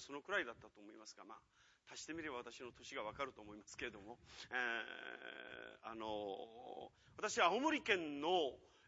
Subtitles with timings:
[0.00, 1.38] そのくらいだったと思いますが、まあ、
[1.92, 4.18] 足してみれば私の年がわかると思いますけれども、
[4.50, 6.06] えー、あの、
[7.16, 8.28] 私は青森県の、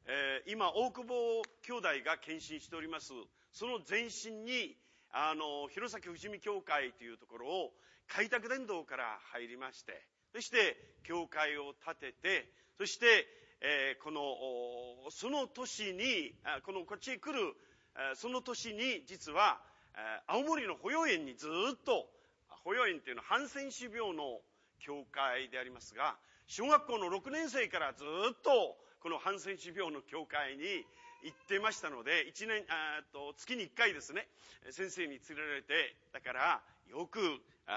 [0.06, 3.12] えー、今、大久保兄弟が献身しております、
[3.52, 4.76] その前身に、
[5.12, 7.72] あの、弘前富士見教会というところを
[8.06, 13.26] 開拓伝道から入りまして、そして、教会を建てて、そして、
[13.62, 16.34] えー、この、その年に、
[16.64, 17.54] このこっちへ来る、
[18.14, 19.60] その年に、実は、
[20.26, 22.08] 青森の保養園にずっと、
[22.64, 24.40] 保養園っていうのはハンセン種病の
[24.80, 30.84] 教会でありますが、小学校の6年生からずっと、このハンセン種病の教会に
[31.22, 34.28] 行ってましたので、一年、あと月に一回ですね、
[34.70, 37.20] 先生に連れられて、だから、よく、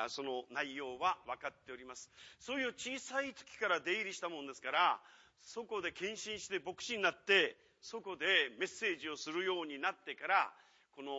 [0.07, 2.09] その内容は分かっております。
[2.39, 4.99] そういう小さい時から出入りしたもんですから、
[5.41, 10.53] そこで献身して牧師になって、そこでメッセージをするようになってから、
[10.95, 11.11] この、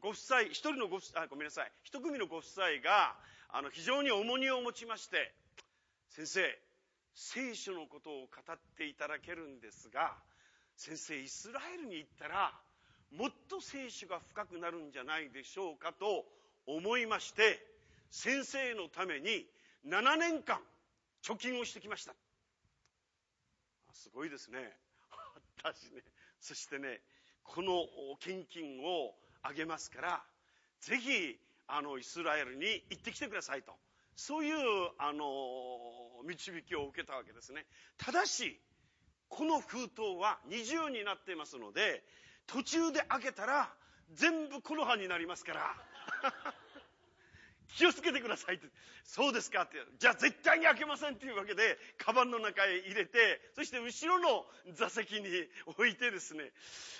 [0.00, 3.14] ご夫妻、一人のご夫妻、ごめんなさい、一組のご夫妻が、
[3.48, 5.32] あの、非常に重荷を持ちまして、
[6.08, 6.58] 先生、
[7.14, 10.16] 聖書のことを語っていただけるんですが、
[10.76, 12.52] 先生、イスラエルに行ったら、
[13.12, 16.24] もっと聖書が深くなるんじゃないでしょうかと
[16.66, 17.64] 思いまして、
[18.10, 19.46] 先生のために
[19.86, 20.60] 7年間
[21.22, 22.14] 貯金をしてきました。
[23.92, 24.76] すごいですね。
[25.62, 26.02] 私ね、
[26.40, 27.00] そしてね、
[27.44, 27.86] この
[28.20, 30.22] 献金をあげますから、
[30.80, 33.72] ぜひ、あの、イスラエルに行ってきてくださいと。
[34.16, 34.56] そういう、
[34.98, 35.26] あの、
[36.24, 37.64] 導きを受けたわけですね。
[37.96, 38.60] ただし、
[39.28, 42.04] この封筒は二重になっていますので、
[42.46, 43.72] 途中で開けたら
[44.12, 45.76] 全部この葉になりますから。
[47.76, 48.66] 気をつけてくださいって。
[49.04, 49.78] そうですかって。
[49.98, 55.28] じゃあ絶対に開けませんっていうわけで、カバンの中へ入れて、そして後ろの座席に
[55.66, 56.52] 置いてですね、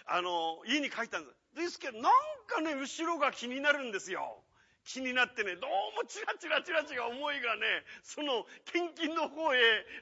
[0.07, 1.37] あの、家に帰ったんです。
[1.57, 2.12] ですけど、なん
[2.47, 4.43] かね、後ろが気になるんですよ。
[4.85, 9.59] 気になってね、どうもチラチラチラチラ思いがね、その献金の方へ、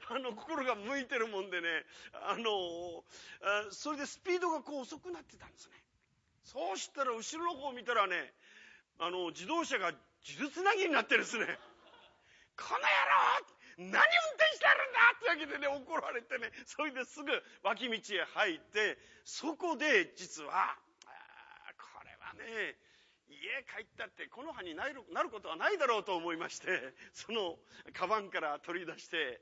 [0.09, 1.67] あの、心が向いてるもんでね、
[2.13, 3.03] あの、
[3.71, 5.75] それでスピードがこう遅くなってたんですね。
[6.43, 8.33] そうしたら後ろの方を見たらね、
[8.99, 9.93] あの、自動車が
[10.23, 11.45] 呪つなぎになってですね、
[12.55, 12.85] この野
[13.47, 14.03] 郎何運転
[14.55, 17.31] してるんだってわけでね、怒られてね、それですぐ
[17.63, 20.75] 脇道へ入って、そこで実は、
[21.79, 22.75] これはね、
[23.29, 26.67] 家帰ったってこの葉になるなることはないだろうと思いまして、
[27.13, 27.55] その
[27.93, 29.39] カバンから取り出して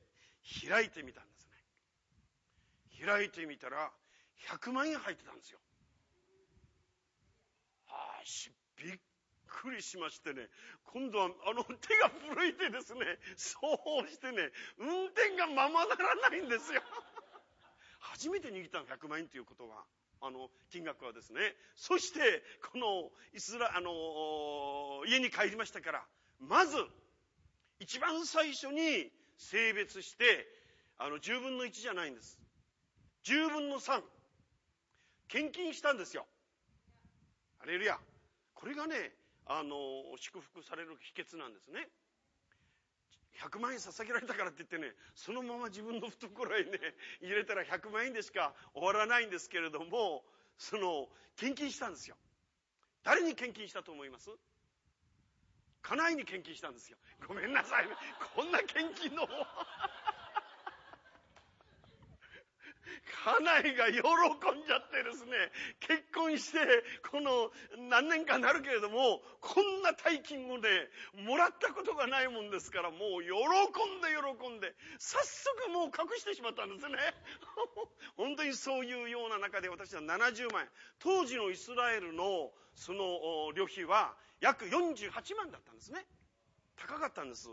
[0.69, 1.47] 開いてみたんです
[3.01, 3.05] ね。
[3.05, 3.91] 開いてみたら
[4.49, 5.59] 100万円入ってたんですよ。
[7.89, 8.23] ああ、
[8.83, 8.99] びっ
[9.62, 10.47] くりしましてね、
[10.94, 13.01] 今度はあの手が震いてですね、
[13.35, 13.57] そ
[14.06, 16.81] うしてね、運転がままならないんですよ。
[18.00, 19.85] 初めて握ったの100万円ということは。
[20.19, 21.56] あの、金額はですね。
[21.75, 26.07] そして、この、イスラ、あの、家に帰りましたから、
[26.39, 26.75] まず、
[27.79, 30.47] 一番最初に性別して、
[30.97, 32.39] あの、10分の1じゃないんです。
[33.25, 34.03] 10分の3。
[35.28, 36.25] 献金したんですよ。
[37.59, 38.00] アレルヤ。
[38.56, 39.13] これがね、
[39.50, 41.88] あの、祝福される秘訣なんですね。
[43.40, 46.80] 100万円捧げられたからって言ってね、そのまま自分の懐へね、
[47.22, 50.24] 入れたら100万円でしか終わらないんですけれども、
[50.57, 51.07] その、
[51.38, 52.18] 献金したんですよ。
[53.03, 54.31] 誰に献金したと思います？
[55.84, 56.97] 家内に献金したんですよ。
[57.28, 57.96] ごめんなさい、ね。
[58.36, 59.24] こんな献金の
[63.27, 65.51] 家内が喜んじゃってですね、
[65.81, 66.59] 結婚して、
[67.11, 67.51] この
[67.89, 70.69] 何年かなるけれども、こんな大金をね、
[71.27, 76.95] もらったことがないもんですから、もう喜んで喜んで、早速もう隠してしまったんですね。
[78.15, 80.69] 本当にそういうような中で私は70万円。
[80.99, 86.07] 当時のイスラエルのその旅費は約48万だったんですね。
[86.77, 87.49] 高かったんです。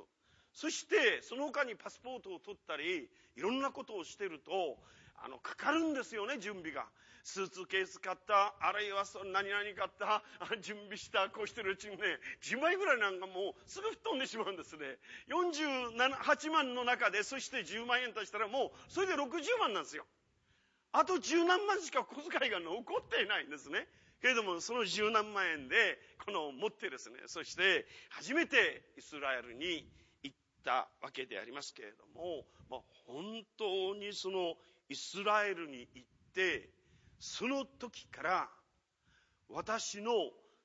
[0.52, 4.78] そして、その他にパスポートを取ったり、いろんなことをしてると、
[5.16, 6.86] あの、かかるんですよね、準備が。
[7.24, 10.22] スーツケース買った、あるいはそ何々買った、
[10.60, 14.98] 準備した、こうしてるうちにね、10枚ぐらいなんかもうすぐ吹っ飛んでしまうんですね。
[15.28, 19.26] 48万の中で、そして10万円足したらもう、それで60
[19.58, 20.04] 万なんですよ。
[20.92, 23.88] あと十何万しか小遣いが残っていないんですね。
[24.20, 29.88] けれども、その十何万円で、この持ってですね、そして初めてイスラエルに
[30.22, 34.54] 行ったわけでありますけれども、まあ、本当にその
[34.88, 36.68] イスラエルに行って、
[37.18, 38.48] その時から
[39.48, 40.12] 私の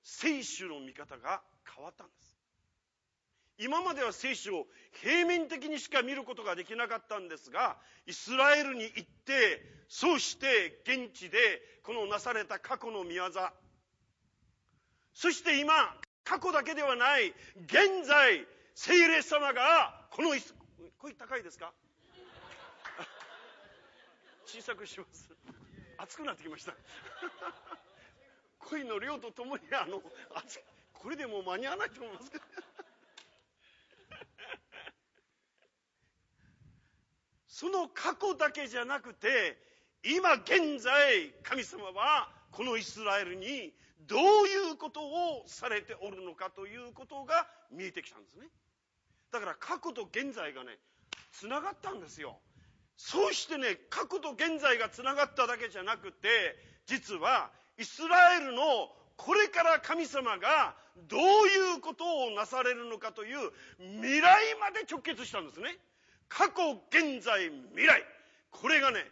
[0.04, 1.42] 聖書の見方が
[1.76, 2.38] 変わったんです。
[3.58, 4.68] 今までは聖書を
[5.02, 7.78] 平面的にしか見ることができなかったんですが、
[8.08, 11.38] イスラエルに行って、そうして現地で
[11.84, 13.24] このなされた過去の見業、
[15.14, 15.74] そして今、
[16.24, 17.34] 過去だけではない、
[17.66, 20.30] 現在、聖霊様が、この、
[20.98, 21.74] 声高いですか？
[24.50, 25.30] 小さくします。
[26.00, 26.74] 熱くなってきました。
[28.58, 30.02] 声の量とともに、あの、
[30.92, 32.46] これでもう間に合わないと思いますけど。
[37.48, 39.62] その過去だけじゃなくて、
[40.02, 48.50] 今現在、神様はこのイスラエルにどういうことをされておるのかということが見えてきたんですね。
[49.30, 50.80] だから過去と現在がね、
[51.34, 52.42] つながったんですよ。
[53.02, 56.28] そうしてね、過去と現在がつながっただけじゃなくて、
[56.86, 58.62] 実はイスラエルの
[59.16, 60.76] これから神様が
[61.08, 63.52] どういうことをなされるのかという
[64.02, 65.78] 未来まで直結したんですね。
[66.28, 68.04] 過去、現在、未来。
[68.52, 69.06] これがね、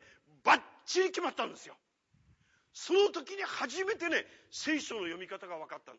[0.44, 1.78] バッチリ決まったんですよ。
[2.74, 5.94] その時に初めてね、聖書の読み方が分かった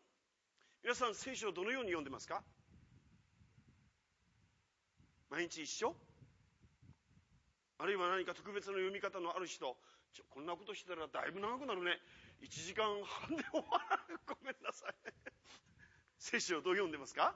[0.83, 2.43] 皆さん、聖書をどのように読んでますか？
[5.31, 5.95] 毎日一緒？
[7.79, 9.77] あるいは何か特別な読み方のある人、
[10.13, 11.97] ちょこんなことしてたらだいぶ長くなるね。
[12.43, 14.17] 1時間半で終わらない。
[14.27, 14.95] ごめんなさい。
[16.19, 17.33] 聖書をどう読んでますか？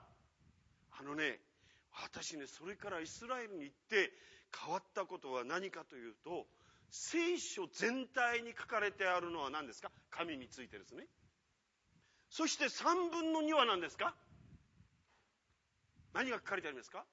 [0.92, 1.40] あのね、
[2.04, 4.12] 私ね、それからイスラエルに行って
[4.56, 6.46] 変わったことは何かというと、
[6.92, 9.92] 聖書全体に書かれてあるのは何ですか？
[10.12, 11.08] 神についてですね。
[12.30, 14.14] そして3分の2は何ですか？
[16.14, 17.06] 何が書かれてありますか？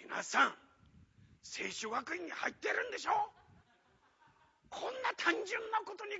[0.00, 0.54] 皆さん、
[1.44, 3.12] 聖書学院に入ってるんでしょ？
[4.70, 6.14] こんな単純なことに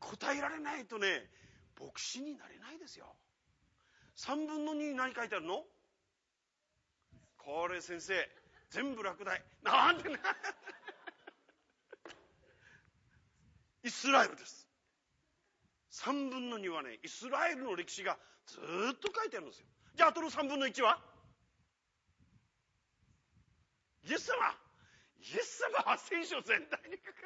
[0.00, 1.30] 答えられないとね、
[1.80, 3.06] 牧師になれないですよ。
[4.18, 5.62] 3分の2に何書いてあるの？
[7.38, 8.14] これ先生、
[8.70, 9.42] 全部落第。
[9.62, 10.18] なんでね。
[13.84, 14.68] イスラエルです。
[15.92, 18.60] 3分の2はね、イスラエルの歴史がずっ
[18.96, 19.66] と書いてあるんですよ。
[19.94, 21.00] じゃあ、あとの3分の1は？
[24.06, 24.54] イエス様
[25.24, 27.22] イエス様は聖書全体に書か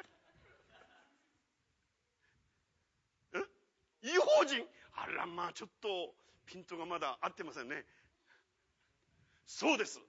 [3.33, 3.39] れ
[4.01, 4.65] 違法人？
[4.95, 6.13] あらまあちょっと
[6.45, 7.83] ピントがまだ合ってませんね。
[9.45, 9.99] そうです。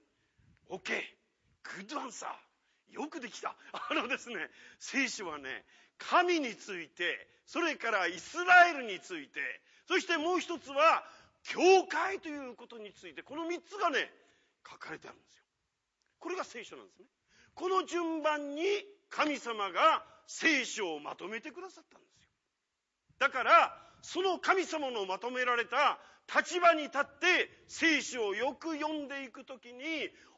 [0.69, 0.79] OK
[1.63, 2.29] グッドアンサー。
[2.93, 3.55] よくできた。
[3.73, 4.35] あのですね
[4.79, 5.65] 聖書はね
[5.97, 9.39] 神についてそれからイスラエルについて
[9.87, 11.03] そしてもう一つは
[11.43, 14.09] 教会ということについてこの3つがね
[14.69, 15.43] 書かれてあるんですよ。
[16.19, 17.05] これが聖書なんですね。
[17.55, 18.63] この順番に
[19.09, 22.29] 神様が聖書をまとめてくださったんですよ。
[23.19, 25.99] だからその神様のまとめられた
[26.33, 29.81] 立場に立って聖書をよく読んでいくときに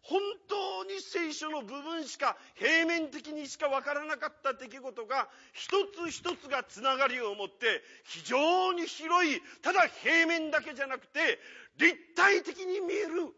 [0.02, 0.20] 本
[0.50, 11.40] 当に聖書の部分しか平面的にしかわからなかった出来事が一つ一つがつながりを持って非常に広いただ平面だけじゃなくて
[11.78, 13.32] 立体的に見える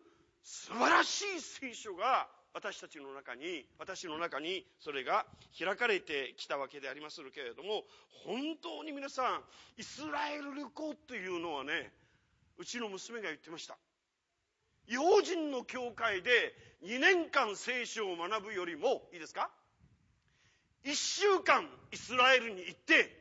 [0.43, 5.25] 素晴らしい聖書が私たちの中に私の中にそれが
[5.59, 7.83] 開かれてきたわけでありますけれども
[8.25, 9.41] 本当に皆さん
[9.77, 11.91] イスラエル旅行というのはね
[12.57, 13.77] うちの娘が言ってました。
[14.87, 16.53] 違法人の教会で
[16.85, 19.49] 2年間聖書を学ぶよりもいいですか
[20.85, 23.11] ？1週間イスラエルに行って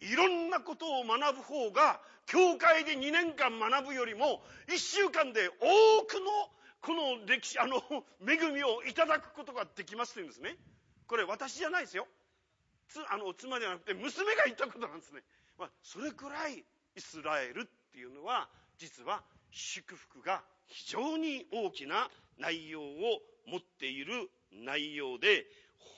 [0.00, 7.76] いろんなことを学ぶ方が教会で2年間学ぶよりも1週間で多くのこの歴史あの
[8.26, 10.56] 恵みをいただくことができますというんですね。
[11.06, 12.06] これ私じゃないですよ。
[12.88, 15.22] つあの妻ではなくて娘が言ったことなんですね、
[15.58, 16.64] まあ、それくらい
[16.94, 25.46] イスラエルっていうのは実は祝福が非常に大きな内容を持っている内容で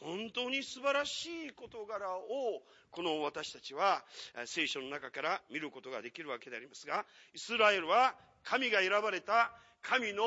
[0.00, 4.04] 本当に素晴らしい事柄をこの私たちは
[4.46, 7.04] 聖書の中から見ることができるわけでありますが
[7.34, 10.22] イスラエルは神が選ばれた神の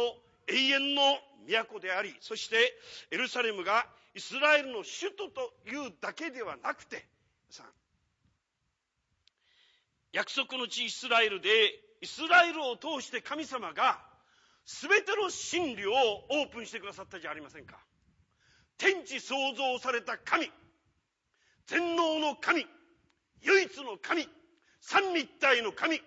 [0.48, 1.02] 永遠の
[1.48, 2.74] 都でありそして
[3.12, 7.06] エルサレムがイスラエルの首都というだけではなくて
[7.50, 7.64] さ
[10.12, 11.50] 約束の地イスラエルで
[12.02, 14.00] イスラエルを通して神様が
[14.66, 15.92] 全ての真理を
[16.30, 17.78] オープンしてくださったじゃありませんか。
[18.78, 20.52] 天地創造された神
[21.68, 22.66] 全能の神
[23.42, 24.28] 唯一の神
[24.80, 26.02] 三位一体の神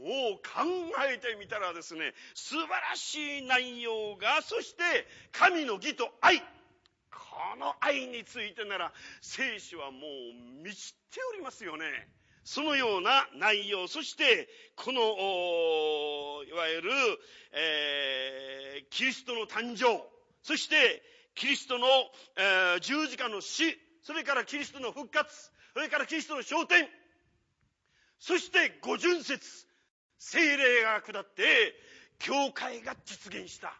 [0.00, 0.64] もう考
[1.06, 4.82] えてみたらですね素晴らしい内容がそして
[5.32, 6.42] 神の義と愛。
[7.10, 11.84] この愛についてなら聖書はもう満ちておりますよね。
[12.44, 15.00] そのような内容、そして、この、
[16.44, 16.90] いわゆる、
[17.52, 20.02] えー、キリストの誕生、
[20.42, 21.02] そして、
[21.34, 21.86] キリストの、
[22.36, 26.88] えー、十字架の死、それからキリストの復活、それからキリストの昇天、
[28.18, 29.66] そして五巡節、
[30.20, 31.74] 精霊が下って、
[32.18, 33.74] 教会が実現した。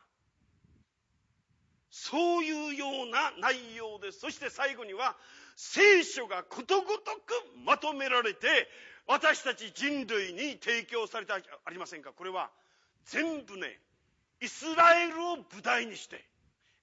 [1.91, 4.21] そういうような内容です。
[4.21, 5.15] そして最後には、
[5.57, 7.35] 聖書がことごとく
[7.67, 8.67] まとめられて、
[9.07, 12.13] 私たち人類に提供されたありませんか？
[12.13, 12.51] これは
[13.05, 13.79] 全部ね、
[14.41, 16.25] イスラエルを舞台にして、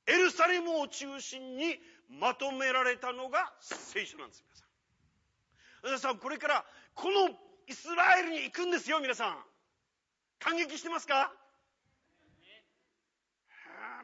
[0.06, 1.80] エルサレムを中心に
[2.20, 4.68] まとめられたのが聖書なんです、皆さん。
[5.84, 7.30] 皆さん、これからこの
[7.68, 9.38] イスラエルに行くんですよ、皆さん。
[10.40, 11.32] 感激してますか？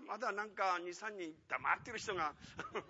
[0.08, 2.34] まだなんか2、3人黙ってる人が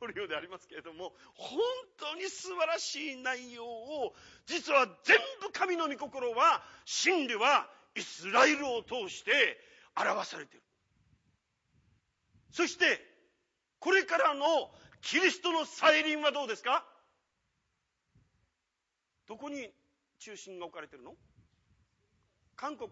[0.00, 1.58] おるようでありますけれども、本
[1.96, 9.58] 当に素晴らしい内容を、実は全部神の御心は、真理はイスラエルを通して
[9.96, 10.66] 表されている。
[12.50, 13.00] そして、
[13.78, 16.86] これからのキリストの再臨はどうですか？
[19.26, 19.70] どこに
[20.18, 21.14] 中心が置かれてるの？
[22.56, 22.88] 韓国？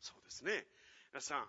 [0.00, 0.66] そうですね。
[1.12, 1.44] 皆さん、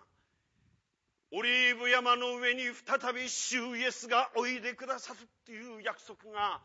[1.32, 6.60] オリーブ山の上に再び主イエスがおいでくださるっていう約束が、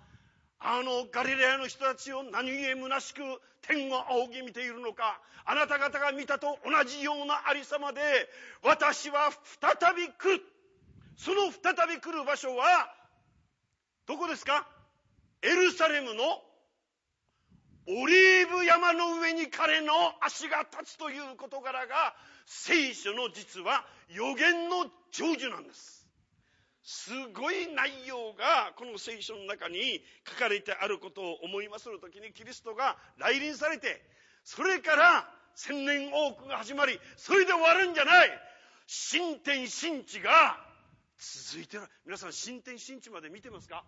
[0.60, 3.22] あのガリレアの人たちを何故虚しく
[3.62, 8.02] 天を仰ぎ見ているのか、あなた方が見たと同じようなありさまで、
[8.64, 10.44] 私は再び来る。
[11.18, 12.94] その再び来る場所は、
[14.10, 14.66] どこですか？
[15.44, 16.24] エルサレムの
[17.86, 22.16] オリーブ山の上に彼の足が立つという事柄が
[22.48, 26.08] 聖書の実は予言の成就なんです。
[26.84, 34.02] すごい内容がこの聖書の中に書かれてあることを思いまするときにキリストが来臨されて、
[34.44, 38.30] それから千年王国が始まり、それで終わるんじゃない
[38.88, 40.58] 新天新地が
[41.52, 41.84] 続いてる。
[42.08, 43.84] 皆さん新天新地まで見てますか？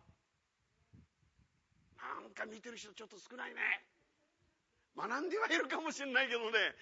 [2.02, 3.62] なんか見てる人ちょっと少ないね。
[4.98, 6.76] 学んではいるかもしれないけどね、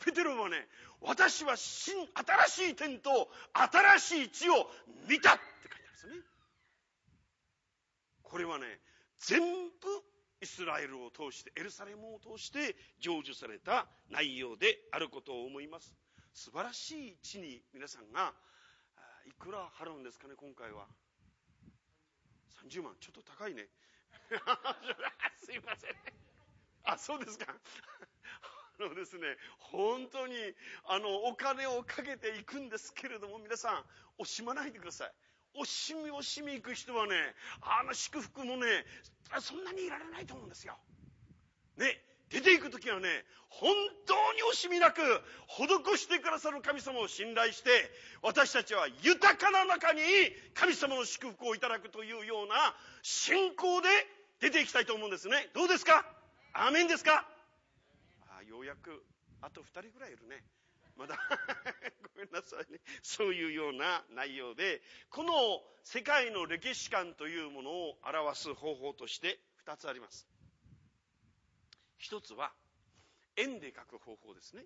[0.00, 0.66] ペテロもね、
[1.02, 4.70] 私は新、新しい天と新しい地を
[5.08, 6.22] 見たって書いてあるんですよね。
[8.22, 8.80] これはね、
[9.18, 9.70] 全部
[10.40, 15.94] イスラエルを通して、エルサレムを通して成就された内容であることを思います。
[16.32, 18.34] 素晴らしい地に皆さんが、
[19.26, 20.86] いくら払うんですかね、今回は。
[22.64, 23.68] 30万、ちょっと高いね。
[25.44, 25.90] すいません。
[26.84, 27.46] あ、そうですか。
[28.80, 30.34] あのですね、本当に、
[30.84, 33.84] あの、お金をかけていくんですけれども、皆さん、
[34.18, 35.12] 惜しまないでください。
[35.54, 37.14] 惜しみ惜しみ行く人はね、
[37.62, 38.84] あの祝福もね、
[39.40, 40.76] そんなにいられないと思うんですよ。
[41.76, 43.72] ね、出ていくときはね、本
[44.06, 45.00] 当に惜しみなく、
[45.46, 47.70] 施してくださる神様を信頼して、
[48.22, 50.02] 私たちは豊かな中に
[50.54, 53.88] 神様の祝福をいただくというような信仰で
[54.40, 55.48] 出ていきたいと思うんですね。
[55.54, 56.04] どうですか？
[56.52, 57.26] アーメンですか？
[58.38, 59.04] あようやく、
[59.40, 60.42] あと2人ぐらいいるね。
[60.96, 61.18] まだ
[62.14, 62.78] ごめんなさいね。
[63.02, 70.26] そういうような内容で、この世界の歴史観というものを表す方法として2つあります。
[72.00, 72.52] 1つは、
[73.36, 74.64] 円で書く方法ですね。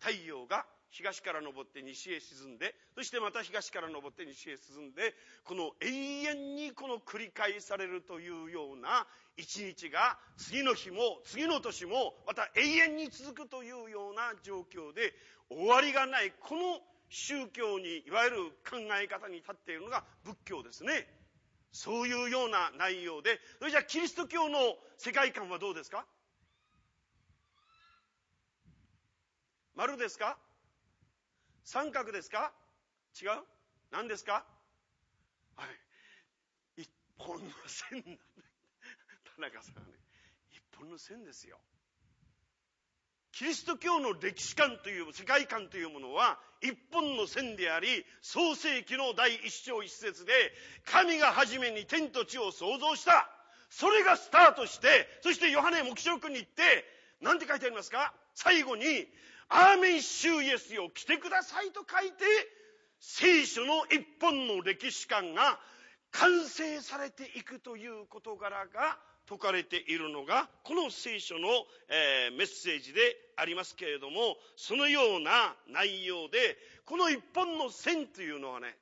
[0.00, 0.66] 太陽が
[0.96, 15.12] 東から昇って西へ沈んで、そしてまた東から昇って西へ沈んで、この永遠にこの繰り返されるというような一日が次の日も次の年もまた永遠に続くというような状況で
[15.50, 18.36] 終わりがないこの宗教にいわゆる
[18.68, 21.06] 考え方に立っているのが仏教ですね。
[21.72, 24.58] そういうような内容で、それじゃあキリスト教の
[24.96, 26.06] 世界観はどうですか？
[29.74, 30.38] 丸ですか？
[31.66, 32.52] 三角ですか？
[33.20, 33.28] 違う？
[33.90, 34.44] 何ですか？
[35.56, 35.64] は
[36.78, 36.82] い。
[36.82, 38.20] 一本の線なんだ。
[39.34, 39.86] 田中さんはね、
[40.52, 41.58] 一本の線ですよ。
[43.32, 50.32] キリスト教の歴史観という世界観というものは一本の線であり創世紀の第一章一節で
[50.86, 53.28] 神が初めに天と地を創造した
[53.68, 54.86] それがスタートして
[55.20, 56.62] そしてヨハネ黙示録に行って
[57.20, 58.14] 何て書いてありますか？
[58.34, 58.84] 最後に
[59.48, 62.24] アーメン主イエスよ来てくださいと書いて
[62.98, 65.58] 聖書の一本の歴史観が
[66.10, 68.98] 完成されていくという事柄が
[69.28, 71.48] 説かれているのがこの聖書の、
[71.90, 73.00] えー、メッセージで
[73.36, 78.76] ありますけれどもそのような内容でこの一本の線というのはね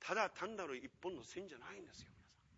[0.00, 2.52] ただ単なる一本の線じゃないんですよ皆さん。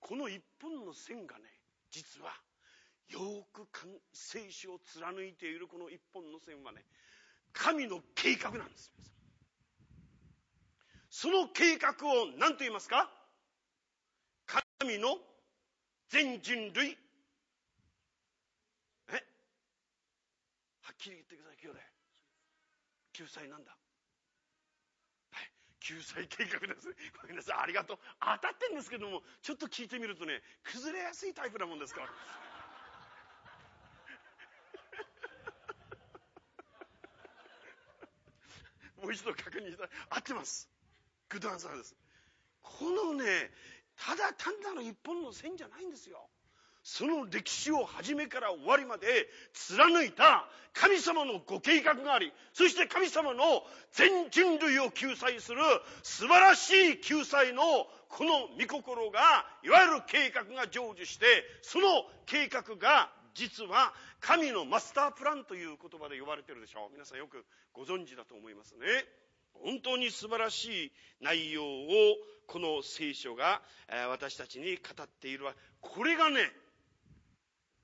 [0.00, 1.44] この一本の線がね
[1.90, 2.32] 実は
[3.08, 3.66] よく
[4.12, 6.84] 聖書を貫いているこの一本の線はね、
[7.52, 8.92] 神の計画なんです。
[11.10, 13.10] その計画を何と言いますか？
[14.78, 15.16] 神の
[16.10, 16.98] 全人類。
[19.08, 19.12] え？
[20.82, 21.78] はっきり言ってください兄弟
[23.14, 23.72] 救済なんだ。
[25.32, 25.50] はい。
[25.80, 26.94] 救済計画です。
[27.20, 27.58] ごめんなさい。
[27.62, 27.98] ありがとう。
[28.20, 32.08] 当たってんですけどもちょっと聞いてみるとね崩れやすいタイプなもんですから。
[39.08, 40.68] もう一度確認した合ってます。
[41.30, 41.96] グッドアンサーです。
[42.60, 43.24] このね
[43.96, 46.28] ただ単なる一本の線じゃないんですよ。
[46.82, 49.06] その歴史を初めから終わりまで
[49.54, 53.62] 貫いた神様のご計画がありそして神様の
[53.92, 55.58] 全人類を救済する
[56.02, 57.62] 素晴らしい救済の
[58.08, 59.20] この御心が
[59.64, 61.26] いわゆる計画が成就して
[61.62, 66.92] その計画が実は神のマスタープランという言葉で呼ばれてるでしょう。
[66.92, 68.86] 皆さんよくご存知だと思いますね。
[69.54, 71.86] 本当に素晴らしい内容を
[72.46, 73.62] この聖書が
[74.08, 76.40] 私たちに語っているわこれがね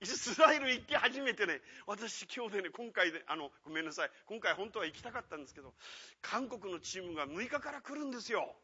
[0.00, 4.10] イスラエル行き始めてね私今日でね今回であのごめんなさい。
[4.26, 5.72] 今回本当は行きたかったんですけど
[6.20, 8.54] 韓国のチームが6日から来るんですよ。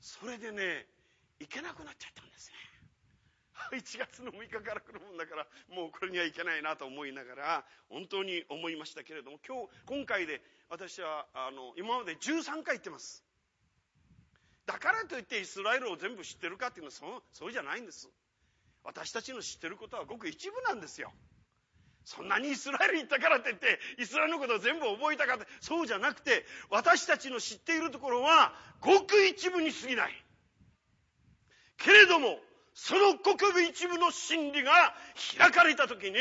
[0.00, 0.86] それでね
[1.40, 2.67] 行けなくなっちゃったんですね。
[3.72, 13.24] 1月の6日から来るもんだからもうこれにはいけないなと思いながら本当に思いましたけれども今日今回で私はあの今まで13回行ってます。
[14.66, 18.08] だからといってイスラエルを全部知ってるかっていうのはそうそうじゃないんです。
[18.84, 21.12] 私たちの知ってることはごく一部なんですよ。
[22.04, 30.24] そんなにイスラエルに行ったからといってイスラエルのことを全部覚えたかってそうじゃなくて私たちの知っているところはごく一部に過ぎない。
[31.76, 32.38] けれども
[32.80, 34.70] そのごく一部の真理が
[35.36, 36.16] 開かれた時に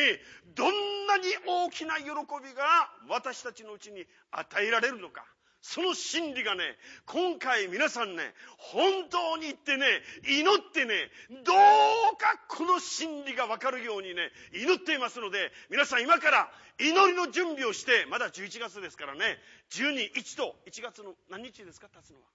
[0.56, 5.24] どんなに大きな喜びが私たちのうちに与えられるのか
[5.62, 6.64] その真理がね、
[7.06, 9.86] 今回皆さんね、本当に言ってね、
[10.28, 10.94] 祈ってね、
[11.30, 19.38] どうかこの真理がわかるようにね、祈っていますので、皆さん今から祈りの準備をして、まだ11月ですからね、
[19.72, 22.28] 12、1と、1月の何日ですか、経つのは。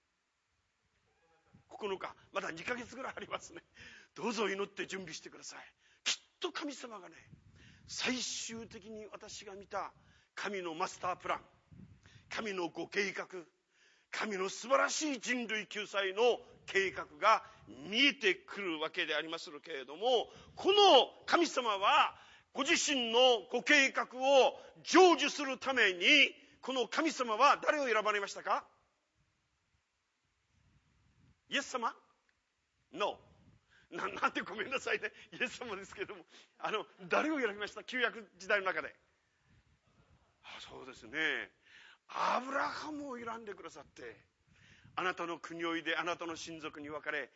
[1.77, 3.61] 9日、まだ2ヶ月ぐらいありますね。
[4.15, 5.59] どうぞ祈って準備してください。
[6.03, 7.15] きっと神様がね、
[7.87, 9.91] 最終的に私が見た
[10.35, 11.41] 神のマスタープラン、
[12.29, 13.27] 神のご計画
[14.13, 17.43] 神の素晴らしい人類救済の計画が
[17.89, 20.73] 見えてくるわけでありますけれどもこの
[21.25, 22.15] 神様は
[22.53, 23.19] ご自身の
[23.51, 25.99] ご計画を成就するために
[26.61, 28.63] この神様は誰を選ばれましたか？
[31.53, 31.93] イエス様
[32.91, 33.19] ?No。
[33.91, 35.11] ななんてごめんなさいね。
[35.39, 36.25] イエス様ですけども。
[36.57, 37.83] あの、誰を選びました？
[37.83, 38.93] 旧約時代の中で。
[40.43, 41.51] あそうですね。
[42.09, 44.15] アブラハムを選んでくださって
[44.95, 47.29] あなたの国をいであなたの親族に分かれ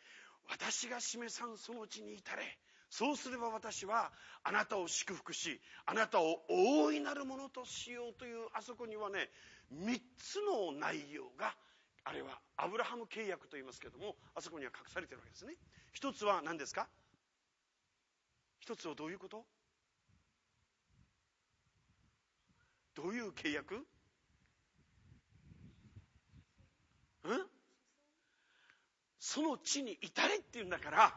[0.50, 2.42] 私が示さんその地に至れ
[2.90, 4.12] そうすれば私は
[4.44, 9.28] あなたを祝福しあなたを大いなるものとしようというあそこにはね
[9.74, 11.54] 3つの内容が
[12.08, 15.52] あれはアブラハム契約と言いますけどもあそこには隠されてるわけですね。
[15.92, 16.88] 一つは何ですか？
[18.60, 19.44] 一つはどういうこと？
[22.94, 23.74] どういう契約？
[23.74, 23.78] ん
[29.18, 31.14] その地に至れっていうんだから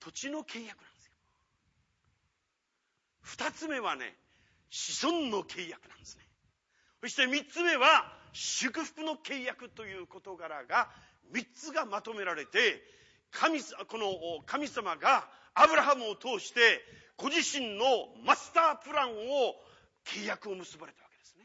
[0.00, 1.12] 土地の契約なんですよ。
[3.22, 4.14] 二つ目はね
[4.68, 6.24] 子孫の契約なんですね。
[7.00, 10.90] そして三つ目は祝福の契約という事柄が
[11.32, 12.82] 三つがまとめられて
[13.30, 16.60] 神この神様がアブラハムを通して
[17.16, 17.84] ご自身の
[18.26, 19.14] マスタープランを
[20.04, 21.44] 契約を結ばれたわけですね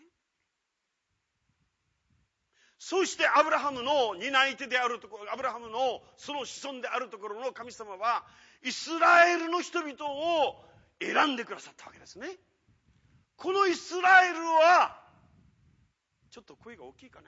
[2.79, 8.23] そしてアブラハムの担い手であるところ、アブラハムのその子孫であるところの神様は、
[8.63, 10.65] イスラエルの人々を
[11.01, 12.27] 選んでくださったわけですね。
[13.35, 14.98] このイスラエルは、
[16.39, 17.27] ちょっと声が大きいかね。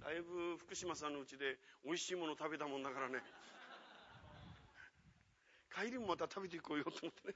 [0.00, 3.18] だいぶ福島さんのうちで美味しいもの食べたもんだからね。
[5.74, 7.34] 帰りもまた食べていこうよと思ってね。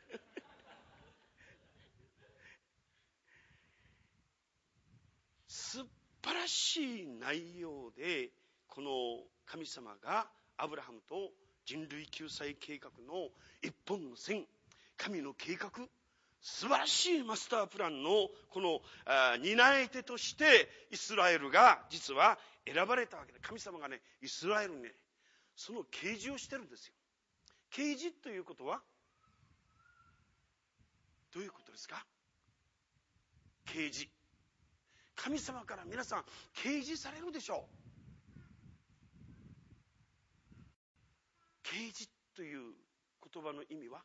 [5.49, 5.85] 素
[6.23, 8.31] 晴らしい内容で
[8.69, 8.91] この
[9.45, 11.33] 神様がアブラハムと
[11.67, 14.47] 人類救済計画の一本の線
[14.97, 15.69] 神の計画
[16.43, 18.81] 素晴らしいマスタープランのこの
[19.43, 24.93] 担い手としてイスラエルが実は選ばれたわけで神様がねイスラエルにね
[25.55, 26.95] その啓示をしてるんですよ。
[27.71, 28.81] 啓示ということは
[31.33, 32.05] どういうことですか？
[33.67, 34.09] 啓示。
[35.17, 36.25] 神様から皆さん
[36.57, 38.41] 掲示されるでしょう。
[41.63, 42.73] 啓示という
[43.33, 44.03] 言葉の意味は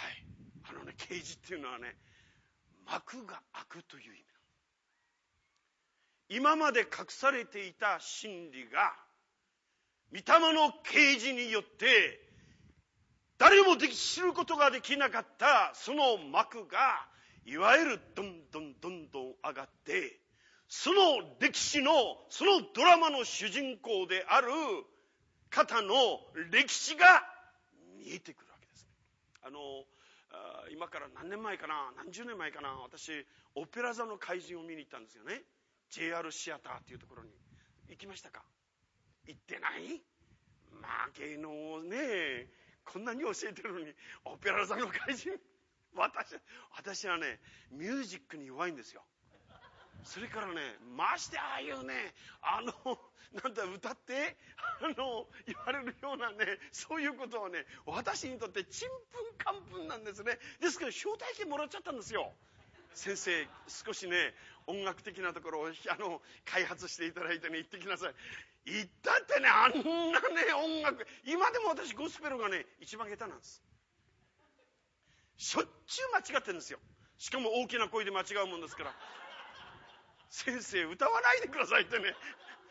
[0.00, 0.24] はい。
[0.70, 1.96] あのね啓示っていうのはね
[2.86, 4.30] 幕が開くという意味
[6.30, 8.94] 今まで隠されていた真理が
[10.12, 12.20] 御霊の啓示によって
[13.36, 17.04] 誰も知ることができなかったその幕が
[17.44, 20.20] いわゆるどんどんどんどん上がって
[20.68, 21.00] その
[21.40, 21.92] 歴史の
[22.28, 24.48] そのドラマの主人公である
[25.50, 25.94] 方の
[26.52, 27.24] 歴史が
[27.98, 28.49] 見えてくる。
[29.42, 29.58] あの
[30.70, 35.42] 今から何年前かな何十年前かな私オペラ座の怪人を見に行ったんですよね。
[35.90, 37.30] JR シアターっていうところに。
[37.88, 38.42] 行きましたか？
[39.26, 40.00] 行ってない？
[40.80, 42.46] まあ芸能をね
[42.84, 43.86] こんなに教えてるのに
[44.24, 45.32] オペラ座の怪人？
[45.96, 46.36] 私
[46.76, 47.40] 私はね
[47.72, 49.02] ミュージックに弱いんですよ。
[50.04, 50.60] それからね
[50.96, 52.98] ましてああいうねあの
[53.42, 54.36] なんだ歌って
[54.82, 60.38] あの言われるようなねそういうことはね私にとってちんぷんかんぷんなんですね。
[60.60, 62.32] ですけど招待券もらっちゃったんですよ。
[62.92, 64.34] 先生少しね
[64.66, 68.14] 音楽的なところをあの開発していただいてね行ってきなさい。
[68.66, 73.62] 行ったってねあんなね音楽今でも私ゴスペルがね一番下手なんです。
[75.36, 76.80] しょっちゅう間違ってるんですよ。
[77.16, 78.94] しかも大きな声で間違うもんですから。
[80.30, 82.14] 先生歌わないでくださいってね。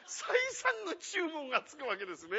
[0.08, 2.38] 再三の注文がつくわけですね。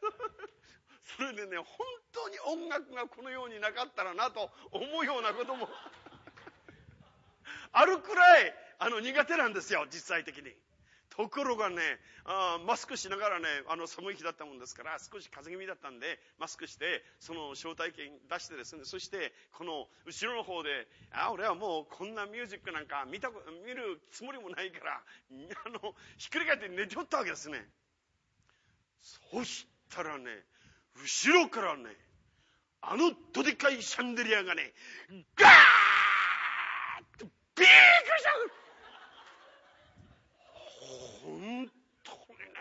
[1.18, 1.66] それでね本
[2.12, 5.68] 当に音楽がこのようになかったらなと思うようなことも。
[7.72, 10.54] あるくらいあの苦手なんですよ実際的に。
[11.16, 11.76] ところがね
[12.24, 23.30] あマスクしながらねあの寒い日だったもんですから少し風邪気味だったんでマスクしてその招待券出してですねそしてこの後ろの方であ俺はもうこんなミュージックなんか見た
[23.64, 25.02] 見るつもりもないから
[25.66, 27.64] あのひっくり返って寝ておったわけですね。
[29.30, 30.24] そしたらね
[30.96, 31.90] 後ろからね
[32.80, 34.72] あのどでかいシャンデリアがね
[35.36, 35.50] ガー
[37.16, 37.68] ッとびっくりし
[38.24, 38.30] た
[41.24, 41.32] 本
[42.04, 42.60] 当にね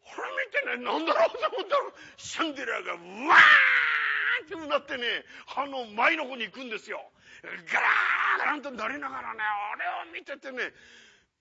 [0.00, 1.82] これ見てねなんだろうと思ったら
[2.16, 5.24] シャンデリアがわーってなってね
[5.56, 7.00] あの前の方に行くんですよ
[7.42, 10.72] ガラーガランとなりながらねあれを見ててね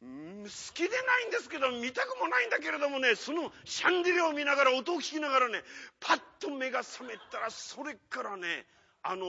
[0.01, 5.61] 好きでないんですけど見たくもないんだけれどもねそのシャンデリアを見ながら音を聞きながらね
[5.99, 8.65] パッと目が覚めたらそれからね
[9.03, 9.25] あの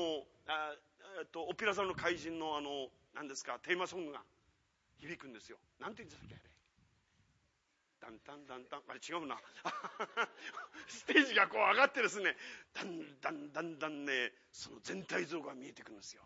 [0.49, 0.73] あ
[1.31, 4.23] とオペラ座の怪人のあの何ですかテーマソングが
[4.99, 5.59] 響くんですよ。
[5.81, 6.52] なんて言うんですかあれ。
[8.03, 9.41] だんだんだんだん、あれ違うな。
[10.89, 12.37] ステージがこう上がってですね、
[12.75, 16.25] だんだんだんだんね、その全体像が見えてくるんですよ。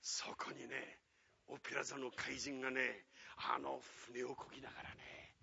[0.00, 1.00] そこにね、
[1.48, 3.06] オペラ座の怪人がね、
[3.38, 5.34] あの船をこぎながらね、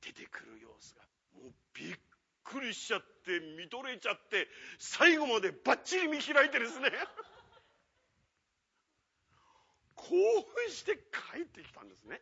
[0.00, 1.02] 出てくる様子が、
[1.34, 1.98] もうびっ
[2.42, 4.48] くりしちゃって、見とれちゃって、
[4.80, 6.90] 最後までバッチリ見開いてですね、
[9.94, 10.96] 興奮して
[11.32, 12.20] 帰ってきたんですね。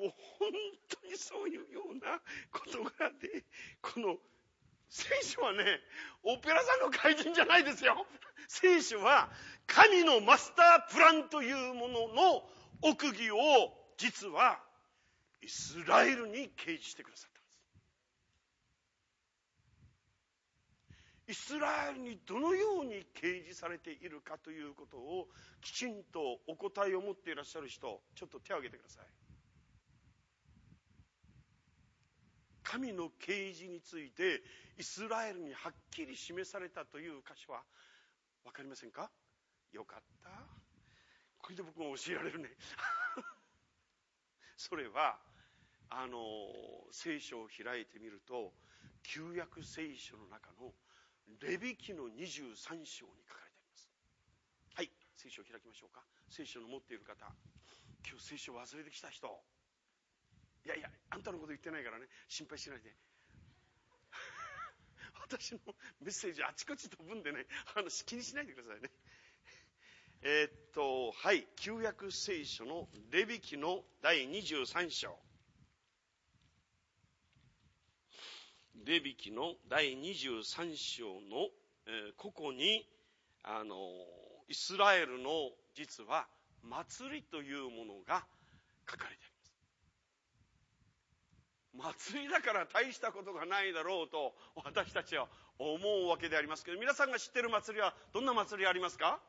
[0.00, 0.48] もう本
[0.88, 3.44] 当にそういうような事柄で、
[3.82, 4.16] この
[4.88, 5.58] 聖書はね、
[6.24, 8.06] オペラ座の怪人じゃないですよ。
[8.48, 9.28] 聖書は
[9.66, 12.42] 神のマスタープランというものの
[12.80, 13.36] 奥義を
[13.98, 14.58] 実は
[15.42, 17.40] イスラエルに掲示してくださった
[21.32, 21.42] んです。
[21.42, 25.28] イスラエルにどのように掲示されているかということを
[25.60, 29.29] きちんとお答えを持っていらっしゃる人ちょっと手を挙げてください
[32.70, 34.44] 神の啓示について
[34.78, 37.62] イスラエルにはっきり示されたという箇所は
[38.44, 39.10] 分かりませんか？
[39.72, 40.30] よかった。
[41.42, 42.50] これで僕も教えられるね。
[44.56, 45.18] それは
[45.88, 48.54] あの聖書を開いてみると
[49.02, 50.72] 旧約聖書の中の
[51.40, 53.90] レビ記の23章に書かれてあります。
[54.74, 56.04] はい聖書を開きましょうか。
[56.28, 57.26] 聖書の持っている方
[58.08, 59.42] 今日聖書を忘れてきた人。
[60.64, 62.06] いやいやあんたのこと言ってないからね。
[62.28, 62.94] 心配しないで。
[65.20, 65.60] 私の
[66.00, 67.46] メッセージあちこち飛ぶんでね。
[67.74, 68.90] あの気にしないでくださいね。
[70.22, 71.46] えー、っとはい。
[71.56, 75.18] 旧約聖書のレビ記の第23章。
[78.84, 81.48] レビ記の第23章の、
[81.86, 82.88] えー、ここに
[83.42, 83.76] あの
[84.48, 86.26] イスラエルの実は
[86.62, 88.26] 祭りというものが
[88.90, 89.29] 書かれています
[91.72, 95.28] 祭りだから大したことがないだろうと私たちは
[95.58, 99.20] 思うわけでありますけど皆さんが知ってる祭りはどんな祭りありますか？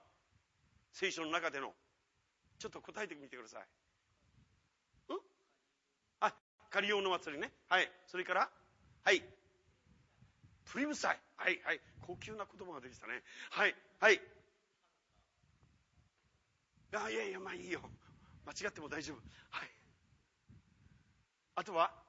[0.93, 1.71] 聖書の中での
[2.59, 3.61] ちょっと答えてみてください。
[5.13, 5.17] ん？
[6.21, 6.33] あ
[6.69, 7.51] カリオの祭りね。
[7.69, 7.91] はい。
[8.07, 8.49] それから？
[9.03, 9.23] はい。
[10.65, 11.17] プリム祭。
[11.37, 11.79] はい、はい。
[12.07, 13.21] 高級な言葉ができたね。
[13.51, 14.19] はい、はい。
[16.93, 17.81] あ、いやいや、まあいいよ。
[18.45, 19.17] 間違っても大丈夫。
[19.49, 19.69] はい。
[21.55, 22.00] あとは？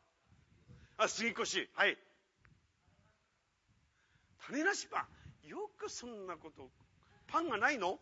[1.03, 1.69] あ、杉越。
[1.75, 1.99] はい。
[4.47, 5.07] 種なしパ
[5.45, 5.49] ン。
[5.49, 6.71] よくそんなこと。
[7.27, 7.99] パンがないの？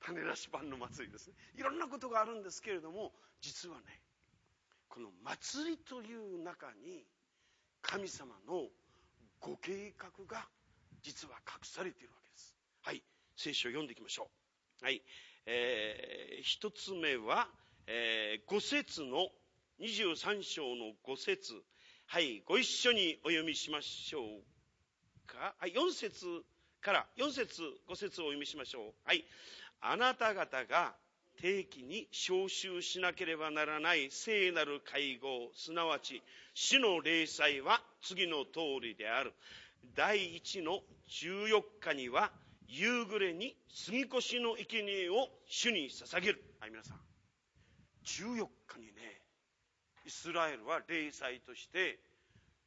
[0.00, 1.34] 種なしパンの祭りですね。
[1.56, 3.82] いろんなことがあるんですけれども、実はね、
[4.88, 7.04] この祭りという中に、
[7.82, 8.68] 神様の
[9.40, 10.46] ご計画が
[11.02, 12.54] 実は隠されているわけです。
[12.82, 13.02] はい。
[13.36, 14.30] 聖書を読んでいきましょ
[14.80, 14.84] う。
[14.84, 15.02] はい。
[15.46, 17.48] えー、一つ目は、
[17.90, 19.28] えー、五節の
[19.80, 21.54] 23章の五節
[22.06, 25.54] はい、ご一緒にお読みしましょうか。
[25.58, 26.26] はい、4節
[26.82, 28.92] から、4節5節をお読みしましょう。
[29.04, 29.24] はい。
[29.80, 30.92] あなた方が
[31.40, 36.22] 定期に召集しなければならない聖なる会合、すなわち
[36.52, 39.32] 死の霊祭は次の通りである。
[39.94, 42.32] 第一の14日には
[42.66, 46.44] 夕暮れに杉越の生贄を主に捧げる。
[46.60, 47.07] はい、皆さん。
[48.08, 49.20] 14日にね、
[50.06, 52.00] イスラエルは霊祭として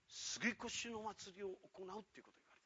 [0.07, 2.61] 杉越の祭りを行うっていうことがある。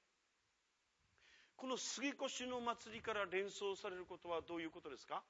[1.55, 5.23] この杉越の祭りから連想されることはどういうことですか？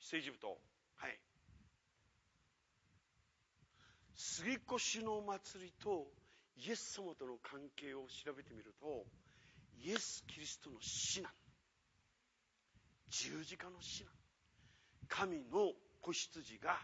[0.00, 0.58] 出エジプト。
[0.96, 1.18] はい。
[4.16, 6.06] 杉越の祭りと
[6.56, 9.04] イエス様との関係を調べてみると、
[9.84, 11.43] イエス・キリストの死なんだ。
[13.14, 14.10] 十字架の死な。
[15.08, 16.76] 神の子羊が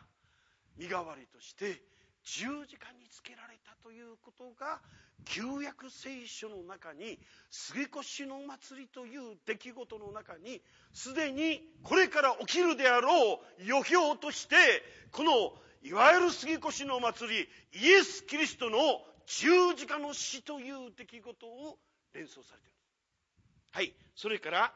[0.78, 1.82] 身代わりとして
[2.22, 4.80] 十字架につけられたということが
[5.24, 7.18] 旧約聖書の中に
[7.50, 10.62] 杉越の祭りという出来事の中に
[10.92, 14.54] すでにこれから起きるであろう予表として
[15.10, 15.32] この
[15.82, 18.78] いわゆる杉越の祭りイエス・キリストの
[19.26, 21.78] 十字架の死という出来事を
[22.14, 22.76] 連想されている
[23.72, 24.72] はいそれから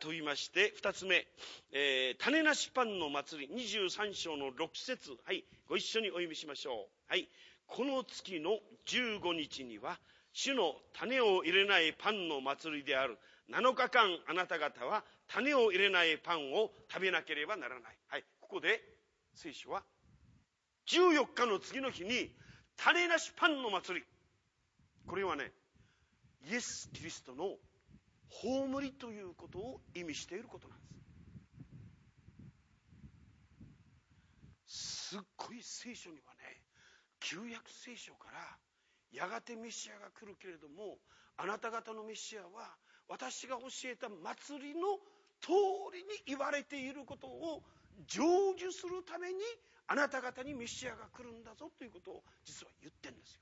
[0.00, 1.26] と言いまして二つ目、
[1.72, 6.74] えー、種なしパンの祭り23章の6節はいご一緒にお読みしましょう
[7.08, 7.28] はい
[7.66, 9.98] この月の15日には
[10.32, 13.18] 主の種を入れないパンの祭りである
[13.50, 17.96] 7日間あなた方は種を入れないパンを食べなければならない。
[18.08, 18.24] はい。
[18.40, 18.82] ここで
[19.34, 19.82] 聖書は
[20.88, 22.30] 14日の次の日に
[22.76, 24.06] 種なしパンの祭り。
[25.06, 25.52] これはね、
[26.50, 27.56] イエス・キリストの
[28.28, 30.84] 葬りということを意味していることなんで
[34.66, 35.14] す。
[35.14, 36.62] すっごい聖書にはね、
[37.20, 38.58] 旧約聖書から
[39.12, 40.98] やがてメシアが来るけれども
[41.36, 42.76] あなた方のメシアは
[43.08, 44.98] 私が教えた祭りの
[45.40, 45.52] 通
[45.92, 47.62] りに言われていることを
[48.08, 48.20] 成
[48.58, 49.38] 就するために
[49.86, 53.40] あなた方にメシアが来るんだぞということを実は言ってるんですよ。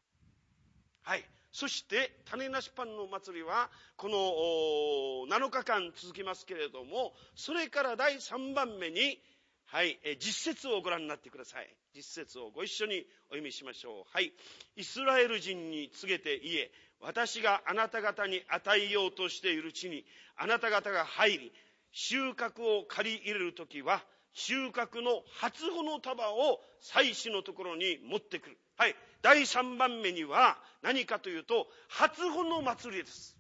[1.03, 1.25] はい。
[1.53, 9.21] そして、種なしパンの祭りは、この7日間続きますけれども、それから第3番目に、
[9.67, 11.69] はい、え実説をご覧になってください。
[11.95, 14.11] 実説をご一緒にお読みしましょう。
[14.11, 14.33] はい。
[14.77, 21.53] イスラエル人に告げて言え、私があなた方に与えようとしている地に、あなた方が入り、
[21.93, 28.59] 収穫を借り入れるときは、収穫の初穂の束を祭司のところに持ってくる。
[28.77, 28.97] はい。
[29.23, 33.37] 第3番目には何かというと、初穂の祭りです。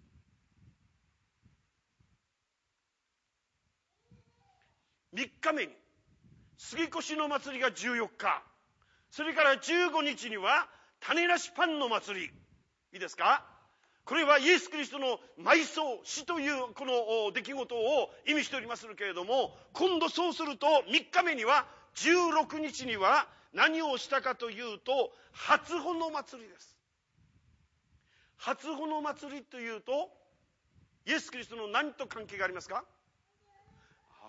[5.14, 5.72] 3日目に
[6.56, 8.42] 杉越の祭りが14日。
[9.10, 10.68] それから15日には
[11.00, 12.26] 種なしパンの祭り。
[12.94, 13.44] いいですか？
[14.04, 21.66] これはイエス・キリストの埋葬、死というこの出来事を意味しておりまするけれども、今度そうすると3日目には
[21.96, 26.76] 16日には何をしたかというと、初穂の祭りです。
[28.38, 30.10] 初穂の祭りというと、
[31.06, 32.84] イエス・キリストの何と関係がありますか？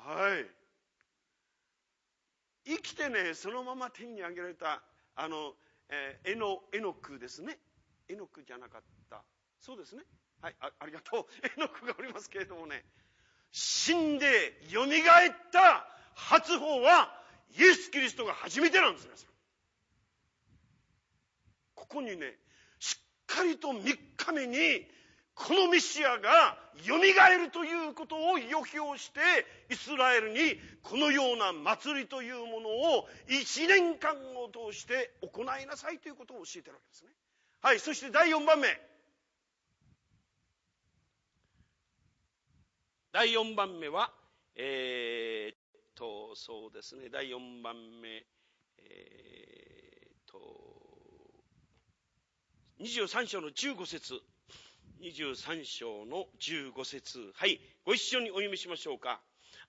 [0.06, 0.46] はい。
[2.66, 4.82] 生きてね、そのまま天に上げられた、
[5.16, 5.54] あの、
[5.90, 7.58] えー、エノ、エノクですね。
[8.10, 9.24] エノクじゃなかった。
[9.60, 10.04] そうですね。
[10.42, 11.26] はい、あありがとう。
[11.46, 12.84] エノクがおりますけれどもね、
[13.52, 14.88] 死んで蘇っ
[15.52, 19.30] た初歩は、イエス・キリストが初めてなんです、皆さん。
[21.76, 22.38] ここにね、
[22.80, 24.88] しっかりと3日目に、
[25.36, 29.20] このメシアが蘇るということを予表して
[29.72, 37.10] イスラエルにこのような祭りというものを1年間を通して行いなさいということを教えてるわけですね。
[37.62, 38.68] はい、そして第4番目。
[43.12, 44.12] 第4番目は
[44.56, 45.56] えー、
[45.96, 48.26] と、そうですね、第4番目、
[48.80, 50.38] えー、っと、
[52.82, 54.22] 23章の15節
[55.02, 59.20] 23章の15節はい、ご一緒にお読みしましょうか。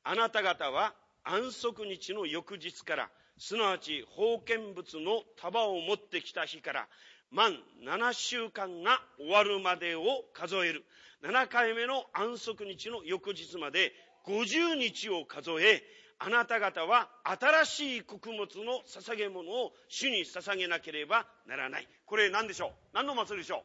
[0.05, 6.89] あなた方は安息日の翌日から、すなわち封建物の束を持ってきた日から、
[7.31, 10.85] 満7週間が終わるまでを数える。
[11.23, 13.93] 7回目の安息日の翌日まで
[14.27, 15.83] 50日を数え、
[16.27, 21.89] あなた方は新しい穀物の捧げ物を主に捧げなければならない。
[22.07, 22.71] これ何でしょう？
[22.95, 23.63] 何の祭りでしょ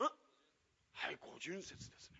[0.00, 0.04] う？
[0.04, 0.06] ん？
[0.06, 0.10] は
[1.12, 2.16] い、五巡節ですね。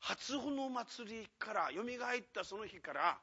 [0.00, 1.84] 初穂の祭りから蘇っ
[2.34, 3.18] たその日から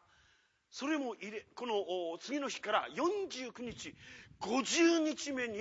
[0.72, 1.74] それも入れこの
[2.22, 3.94] 次の日から49日
[4.40, 5.58] 50日目に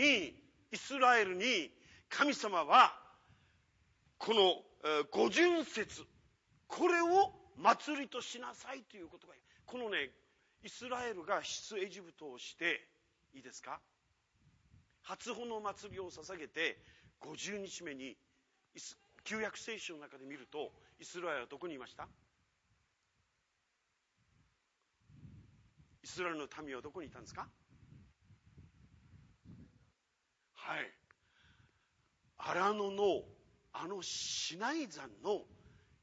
[0.71, 1.73] イスラエルに
[2.09, 2.95] 神様は
[4.19, 4.63] この
[5.11, 6.05] 五巡節
[6.69, 9.35] これを祭りとしなさいということが
[9.67, 10.11] このね
[10.63, 12.87] イスラエルが出エジプトをして
[13.35, 13.81] いいですか？
[15.03, 16.79] 初穂の祭りを捧げて
[17.21, 18.17] 50日目に
[19.25, 22.07] 旧約聖書の中で見るとイスラエルはどこにいました？
[26.03, 27.49] イスラエルの民はどこにいたんですか？
[30.55, 30.91] はい。
[32.37, 33.23] 荒野の
[33.73, 35.43] あのシナイ山の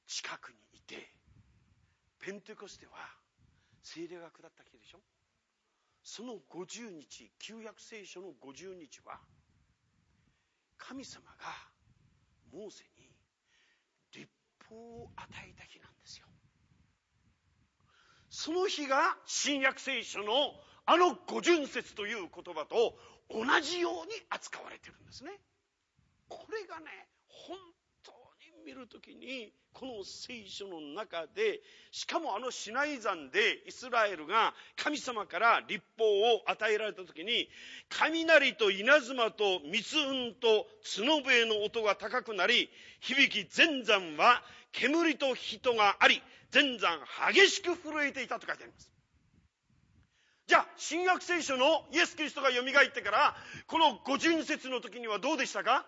[0.07, 1.09] 近くにいて
[2.19, 2.91] ペンテコステは
[3.83, 4.99] 精霊が下った日でしょ？
[6.03, 9.19] その50日旧約聖書の50日は
[10.77, 11.47] 神様が
[12.53, 13.09] モーセに
[14.13, 14.27] 立
[14.69, 16.27] 法を与えた日なんですよ。
[18.29, 20.33] その日が新約聖書の
[20.85, 22.95] あの五巡節という言葉と
[23.29, 25.31] 同じように扱われてるんですね。
[26.29, 26.85] これがね
[27.27, 27.57] 本
[28.65, 37.47] 見るときにこの聖書の中でしかもあのシナイ山でイスラエルが神様から立法を与えられたときに
[37.89, 40.65] 雷と稲妻と密雲と
[40.97, 42.69] 角笛の音が高くなり
[43.01, 46.97] 響き全山は煙と人があり全山
[47.31, 48.91] 激しく震えていたと書いてあります。
[50.47, 53.35] じゃあ新約聖書のイエス・キリストがよみがえってから
[53.67, 55.85] この五巡節の時にはどうでしたか？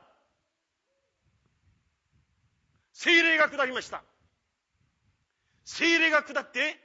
[3.00, 4.02] 精霊が下りました
[5.66, 6.80] 精霊が下って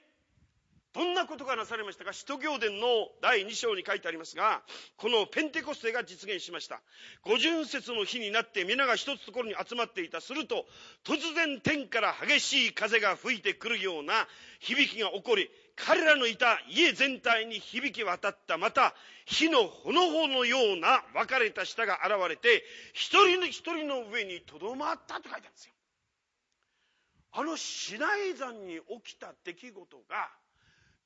[0.94, 2.12] どんなことがなされましたか？
[2.12, 2.86] 使徒行伝の
[3.22, 4.60] 第2章に書いてありますが、
[4.98, 6.82] このペンテコステが実現しました。
[7.22, 10.20] 五巡節の日になって皆が一つところに集まっていた。
[10.20, 10.66] すると、
[11.02, 14.28] 突然天から激しい風が吹いてくるような
[14.60, 18.58] 響きが起こり、彼らのいた家全体に響き渡った。
[18.58, 18.94] また、
[19.24, 25.71] 火の炎のような分かれた舌が現れて、一人の一人の上にとどまったと書いてあるんですよ。
[27.32, 30.30] あのシナイ山に起きた出来事が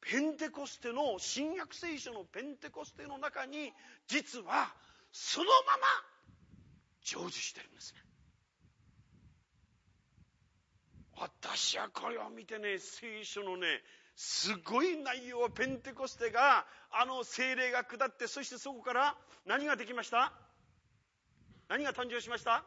[0.01, 3.73] ペンテコステの新約聖書のペンテコステの中に
[4.09, 4.73] 実は
[5.13, 5.87] そのまま
[7.03, 7.95] 成就してるんです。
[7.95, 8.01] ね
[11.19, 13.67] 私はこれを見てね聖書のね
[14.17, 20.33] すごい内容はペンテコステがあの精霊が下ってそしてそこから何ができました？
[21.69, 22.65] 何が誕生しました？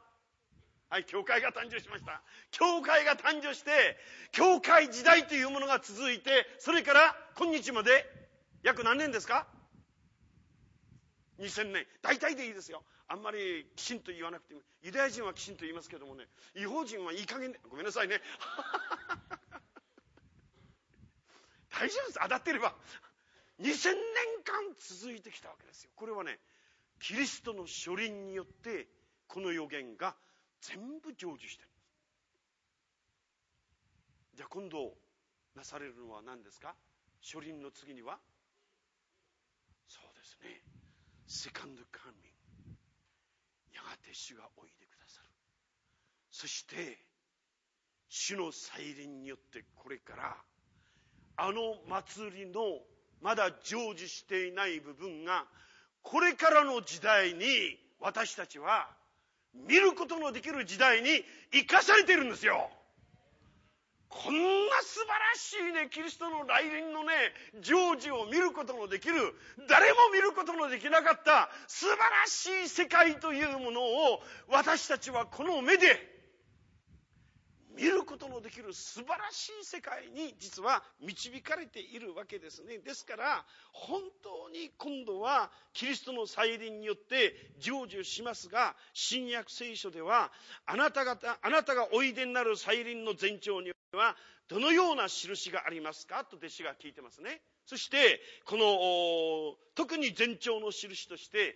[0.90, 2.22] はい、教会が誕生しました。
[2.50, 3.96] 教会が誕生して、
[4.32, 8.06] 教会時代というものが続いて、それから今日まで
[8.64, 9.46] 約何年ですか
[11.40, 11.86] ?2000 年。
[12.02, 12.84] 大体でいいですよ。
[13.08, 14.62] あんまりきちんと言わなくても。
[14.82, 16.26] ユダヤ人はきちんと言いますけどもね、
[16.56, 18.20] 違法人はいい加減で、ごめんなさいね。
[21.70, 22.20] 大丈夫です。
[22.20, 22.76] 当たってれば。
[23.60, 25.92] 2000年間続いてきたわけですよ。
[25.96, 26.40] これはね、
[27.00, 28.88] キリストの書輪によって、
[29.28, 30.16] この予言が
[30.62, 31.70] 全部成就してる。
[34.36, 34.94] じゃあ今度
[35.56, 36.76] なされるのは何ですか？
[37.22, 38.18] 書輪の次には？
[39.88, 40.62] そうですね。
[41.28, 42.78] セカンドカーミング。
[43.76, 45.28] やがて主がおいでくださる。
[46.32, 46.98] そして
[48.08, 50.38] 主の再臨によってこれから
[51.38, 52.62] あの祭りの
[53.22, 55.46] まだ成就していない部分が
[56.02, 58.88] これからの時代に私たちは
[59.54, 62.70] 見ることのできる時代に生かされているんですよ。
[64.10, 67.14] こんな素晴らしいね、キリストの来臨のね、
[67.62, 69.16] 成就を見ることのできる、
[69.70, 76.19] 誰も見ることのできなかった素晴らしい世界というものを私たちはこの目で
[77.80, 82.80] 見ることのできる素晴らしい世界に実は導かれているわけですね。
[82.80, 90.30] ですから、本当に今度はキリストの再臨によって成就しますが、新約聖書では、
[90.66, 94.18] あなた方、あなたがおいでになる再臨の前兆には、
[94.50, 96.26] どのような印がありますか？
[96.26, 97.40] と弟子が聞いてますね。
[97.66, 101.56] そして、この、特に前兆の印として、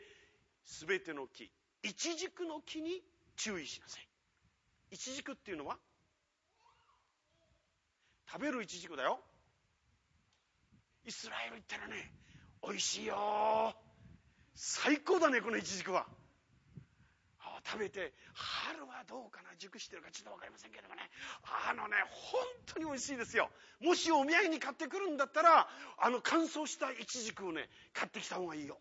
[0.64, 1.52] すべての木、
[1.84, 3.02] イチジクの木に
[3.36, 4.08] 注意しなさい。
[4.92, 5.78] イチジクっていうのは
[8.34, 9.20] 食べるイチジクだよ。
[11.06, 12.12] イスラエル行ったらね、
[12.64, 13.76] 美味しいよ。
[14.56, 16.08] 最高だね、このイチジクは。
[17.66, 21.10] 食べて、春はどうかな熟してるかちょっとわかりませんけどもね。
[21.44, 23.50] あのね、本当に美味しいですよ。
[23.80, 25.68] もしお土産に買ってくるんだったら、
[25.98, 28.80] あの乾燥したイチジクをね、買ってきた方がいいよ。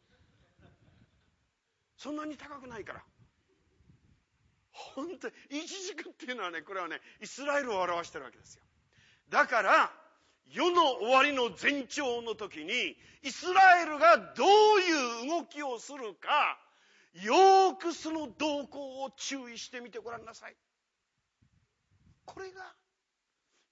[1.97, 3.05] そんなに高くないから。
[4.73, 8.62] 本当に、イチジクっていうのはね、これはね、イスラエルを表してるわけですよ。
[9.33, 9.91] だから、
[10.53, 14.47] 世の終わりの前兆の時に、イスラエルがどう
[14.81, 16.61] いう動きをするか、
[17.15, 20.57] よーくその動向を注意してみてごらんなさい。
[22.27, 22.75] これが、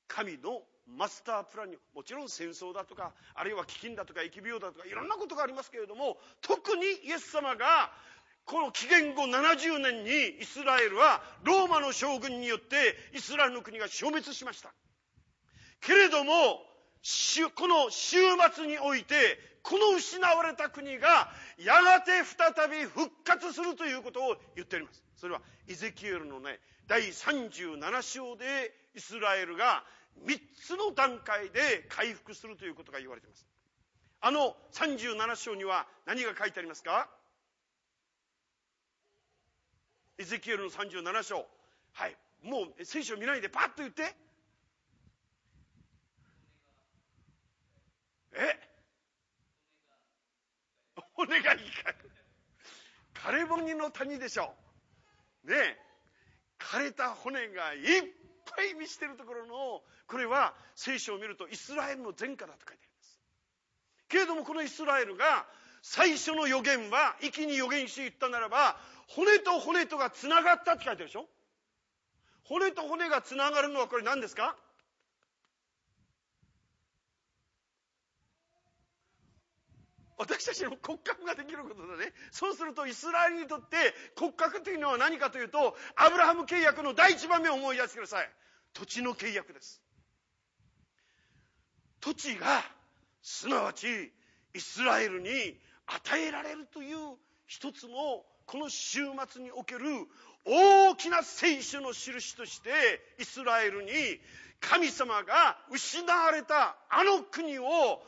[0.08, 7.92] 神のマスタープランに、もちろん戦争だとか、あるいは飢饉だとか、疫病だとか、いろんなことがありますけれども、特にイエス様が
[8.46, 14.72] この紀元後70年にイスラエルはローマの将軍によってイスラエルの国が消滅しました。
[15.80, 16.62] けれども、
[17.54, 18.20] この終
[18.54, 25.02] 末において、この失われた国がやがて再び復活するということを言っております。
[25.16, 29.84] それはイゼキエルのね、第37章でイスラエルが
[30.26, 33.46] 3つの段階で回復するということが言われています。
[34.22, 37.08] あの37章には何が書いてありますか？
[40.18, 41.46] エゼキエルの37章。
[41.92, 42.16] はい。
[42.42, 44.14] もう聖書見ないでパッと言って。
[48.34, 48.58] え？
[51.14, 51.98] 骨が生き返る。
[53.14, 54.54] 枯れ骨の谷でしょ
[55.44, 55.50] う。
[55.50, 55.78] ねえ。
[56.58, 57.82] 枯れた骨がいっ
[58.56, 63.18] ぱい見してるところの、これは聖書を見るとイスラエルの前科だと書いてあります。
[64.08, 65.46] けれどもこのイスラエルが
[65.82, 68.76] 最初の予言は、一気に予言して言ったならば、
[69.08, 71.26] 骨と骨とがつながったって書いてあるでしょ？
[72.44, 74.56] 骨と骨がつながるのはこれ何ですか？
[80.20, 82.12] 私たちの骨格ができることだね。
[82.30, 83.76] そうするとイスラエルにとって
[84.18, 88.30] 骨格というのは何かというと、アブラハム契約の第一番目を思い出してください。
[88.74, 89.80] 土地の契約です。
[92.02, 92.62] 土地が、
[93.22, 94.12] すなわち
[94.54, 95.30] イスラエルに
[95.86, 97.16] 与えられるという
[97.46, 99.84] 一つのこの週末における
[100.44, 102.70] 大きな聖書の印として
[103.18, 103.90] イスラエルに
[104.60, 108.02] 神様が失われたあの国を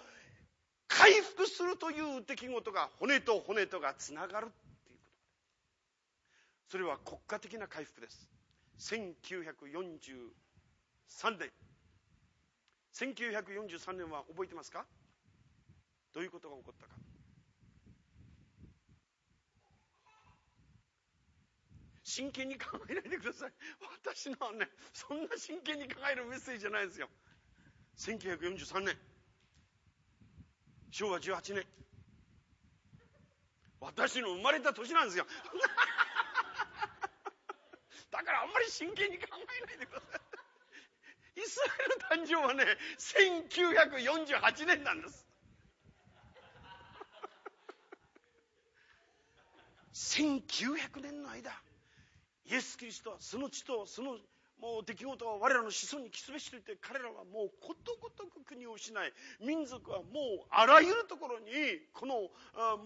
[0.98, 4.48] 回復するという出来事が骨と骨とがつながる
[4.84, 5.04] というこ
[6.68, 8.28] とそれは国家的な回復です
[8.78, 11.50] 1943年
[12.94, 14.84] 1943年は覚えてますか？
[16.12, 16.92] どういうことが起こったか
[22.04, 23.52] 真剣に考えないでください。
[24.04, 27.08] 私のはね、そんな真剣に考えるメッセージじゃないですよ。
[27.96, 28.98] 1943年。
[30.92, 31.66] 昭和18年。
[33.80, 35.26] 私の生まれた年なんですよ。
[38.12, 40.20] だからあんまり真剣に考えないでください。
[41.40, 41.64] イスラ
[42.14, 45.26] エル誕生はね、1948年なんです。
[49.94, 51.52] 1900年の間、
[52.44, 54.18] イエス・キリストはその地とその
[54.62, 59.12] もう出来事は我らの子孫に来すべしと言って彼らはもうことごとく国を失い。
[59.44, 61.50] 民族はもうあらゆるところに
[61.92, 62.14] この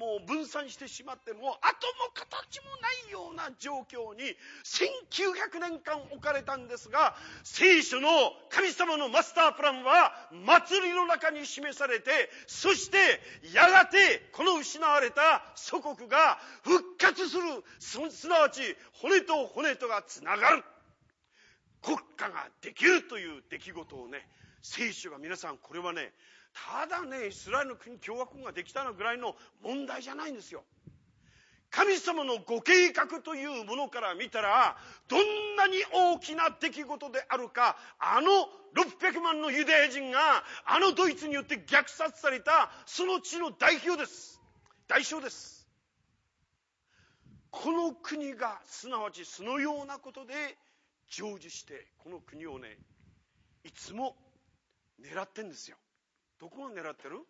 [0.00, 4.24] もう分散してしまってもう後も形もないような状況に
[4.64, 7.14] 1900年間置かれたんですが
[7.44, 8.08] 聖書の
[8.48, 12.10] 神様のマスタープランは祭りの中に示されて
[12.46, 12.96] そして
[13.52, 17.42] やがてこの失われた祖国が復活する。
[17.78, 18.62] すなわち
[18.94, 20.64] 骨と骨とがつながる。
[21.86, 24.26] 国家ができるという出来事をね、
[24.60, 26.12] 聖書が皆さんこれはね、
[26.52, 30.64] ただね、イスラエルの国共和国ができたのぐらいの問題じゃないんですよ。
[31.70, 34.76] 神様のご計画というものから見たら、
[35.06, 38.30] どんなに大きな出来事であるか、あの
[38.74, 44.40] 600万のユダヤ人が、あのドイツによって虐殺された、その地の代表です。
[44.88, 45.68] 代償です。
[47.52, 50.34] この国が、すなわちそのようなことで
[51.08, 52.78] 成就してこの国をね
[53.64, 54.16] いつも
[55.00, 55.76] 狙ってんですよ。
[56.38, 57.16] どこを狙ってる？
[57.16, 57.22] ん？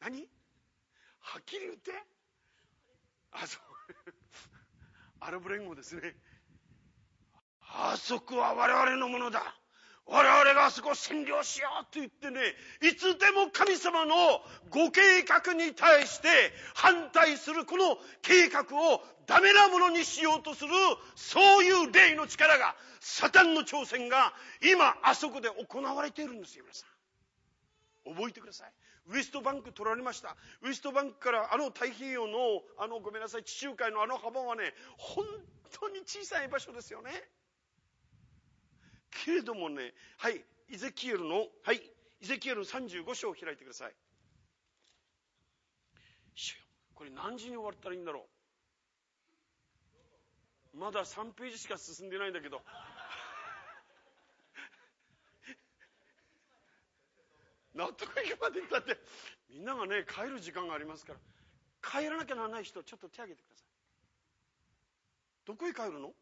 [0.00, 0.28] 何？
[1.20, 1.92] はっきり言って
[3.32, 3.62] あ、そう。
[5.20, 6.16] アラブ連合ですね。
[7.60, 9.58] あそこは我々のものだ。
[10.06, 12.40] 我々があそこ占領しようと言ってね、
[12.82, 14.14] いつでも神様の
[14.70, 16.28] ご計画に対して
[16.74, 20.70] 反対するこの計画をダメなものにしようとする、
[21.16, 28.14] そういう霊の力が、サタンの挑戦が今あそこで行われているんですよ、皆さん。
[28.14, 28.72] 覚えてください。
[29.06, 30.36] ウエストバンク取られました。
[30.62, 35.24] ウエストバンクからあの太平洋の、あの、ごめんなさい、地中海のあの幅はね、本
[35.72, 37.10] 当に小さい場所ですよね。
[39.24, 41.76] けれどもね、はい、イゼキエルの、はい、
[42.20, 43.94] イゼキエルの35章を開いてください。
[46.94, 48.26] これ何時に終わったらいいんだろ
[50.74, 50.78] う？
[50.78, 52.62] まだ3ページしか進んでないんだけど。
[57.74, 58.96] 納得いくまで言ったって、
[59.50, 61.20] みんながね、帰る時間がありますから、
[61.82, 63.66] 帰らなきゃならない人、ちょっと手挙げてください。
[65.46, 66.14] どこへ帰るの？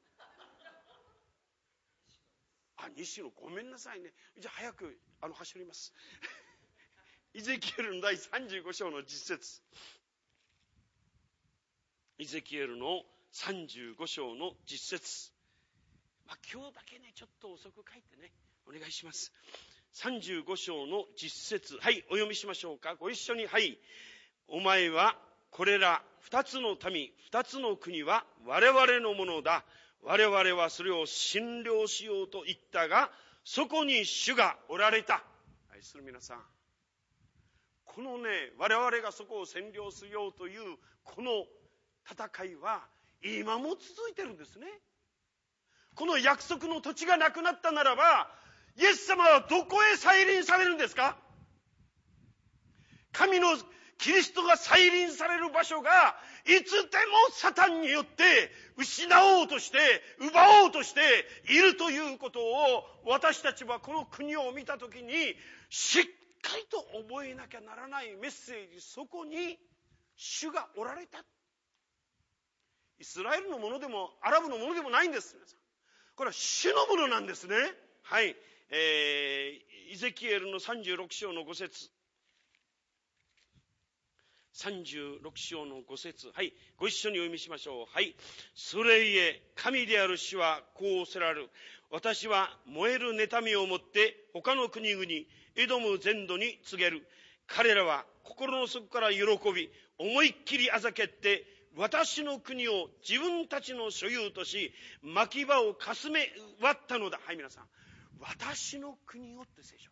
[2.83, 4.13] あ、西野、ごめんなさいね。
[4.37, 5.95] じゃあ早く、あの、走ります。
[7.33, 9.63] イゼキエルの第35章の実節。
[12.19, 15.33] イゼキエルの35章の実節。
[16.27, 18.33] まあ、今日だけね、ちょっと遅く書いてね、
[18.67, 19.33] お願いします。
[19.95, 21.79] 35章の実節。
[21.79, 22.97] はい、お読みしましょうか。
[22.97, 23.79] ご一緒に、はい。
[24.49, 25.17] お前は、
[25.51, 29.65] これら二つの民、二つの国は我々のものだ。
[30.03, 33.11] 我々はそれを診療しようと言ったが、
[33.45, 35.23] そこに主がおられた。
[35.73, 36.39] 愛する皆さん。
[37.85, 38.29] このね、
[38.59, 41.45] 我々がそこを占領しようという、この
[42.11, 42.83] 戦いは、
[43.23, 44.67] 今も続いてるんですね。
[45.95, 48.29] この約束の土地がなくなったならば、
[48.77, 51.17] イエス様はどこへ再臨されるんですか？
[53.13, 53.49] 神の
[54.03, 59.79] キリストが再臨される場所が、いつでもサタンによって失おうとして、
[60.19, 61.01] 奪おうとして
[61.49, 65.15] いるということを、私たちはこの国を見たときに、
[65.71, 66.05] しっ
[66.43, 69.57] かりと覚えなきゃならないメッセージ、そこに
[70.17, 71.25] 主がおられた。
[72.99, 75.37] イスラエルのものでも、アラブのものでもないんです。
[76.17, 77.55] これは主のものなんですね。
[78.03, 78.35] はい。
[78.71, 81.91] えー、イゼキエルの36章の5節
[84.55, 86.53] 36章の5節はい。
[86.77, 87.87] ご一緒にお読みしましょう。
[87.93, 88.15] はい。
[88.55, 91.51] それゆえ、神である主はこうおせられる。
[91.91, 95.05] 私は燃える妬みをもって他の国々、
[95.57, 97.07] エドム全土に告げる。
[97.47, 99.21] 彼らは心の底から喜
[99.55, 101.45] び、思いっきりあざけって、
[101.77, 104.73] 私の国を自分たちの所有とし、
[105.03, 106.29] 巻き場をかすめ
[106.61, 107.21] 割ったのだ。
[107.25, 107.65] はい、皆さん。
[108.21, 109.92] 私の国をって聖書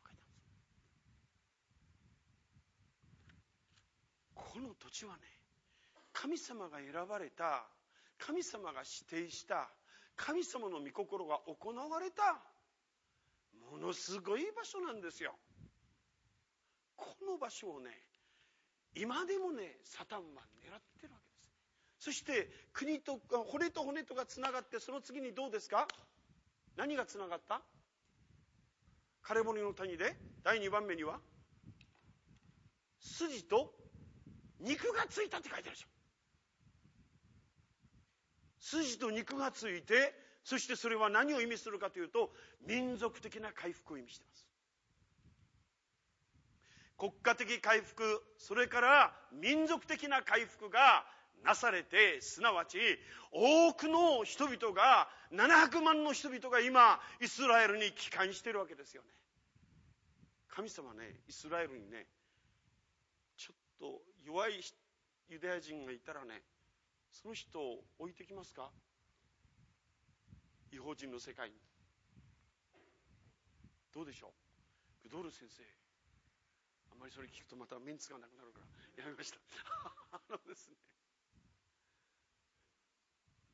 [4.53, 5.21] この土地はね
[6.13, 7.65] 神様が選ばれた
[8.19, 9.69] 神様が指定した
[10.17, 12.41] 神様の御心が行われた
[13.71, 15.33] ものすごい場所なんですよ。
[16.97, 17.91] この場所をね
[18.95, 21.53] 今でもねサタンは狙ってるわけです。
[21.99, 25.87] そして国と骨と骨とがつながってその次にどうですか？
[26.77, 27.63] 何がつながった？
[29.25, 30.17] 枯れ物の谷で？
[30.43, 31.21] 第2番目には？
[33.01, 33.73] 筋と
[34.61, 35.89] 肉がついたって書いてあるでしょ。
[38.61, 42.31] 筋と肉がついてそしてそれは何を意味するかというと
[42.67, 44.47] 民族的な回復を意味しています。
[46.99, 51.07] 国家的回復それから民族的な回復が
[51.45, 52.79] なされてすなわち
[53.33, 59.09] 多くの人々が700万の人々が今イスラエルに帰還しているわけですよね。
[60.49, 62.07] 神様ねイスラエルにね
[63.39, 64.61] ちょっと弱い
[65.29, 66.43] ユダヤ人がいたらね
[67.13, 68.71] その人を置いてきますか？
[70.73, 71.57] 違法人の世界に。
[73.93, 74.33] どうでしょ
[75.05, 75.09] う？
[75.09, 75.63] グドール先生。
[76.93, 78.61] あまりそれ聞くとまたメンツがなくなるか
[78.97, 79.05] ら。
[79.05, 79.39] やめました。
[80.13, 80.77] あのですね。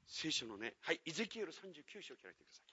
[0.06, 2.66] 聖書のねはいイゼキエル39章を開いてください。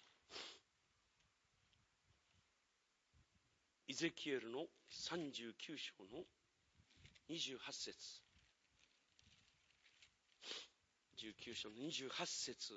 [3.88, 6.26] イゼキエルの39章の
[7.30, 8.22] 28節。
[11.18, 12.74] 19章の28節。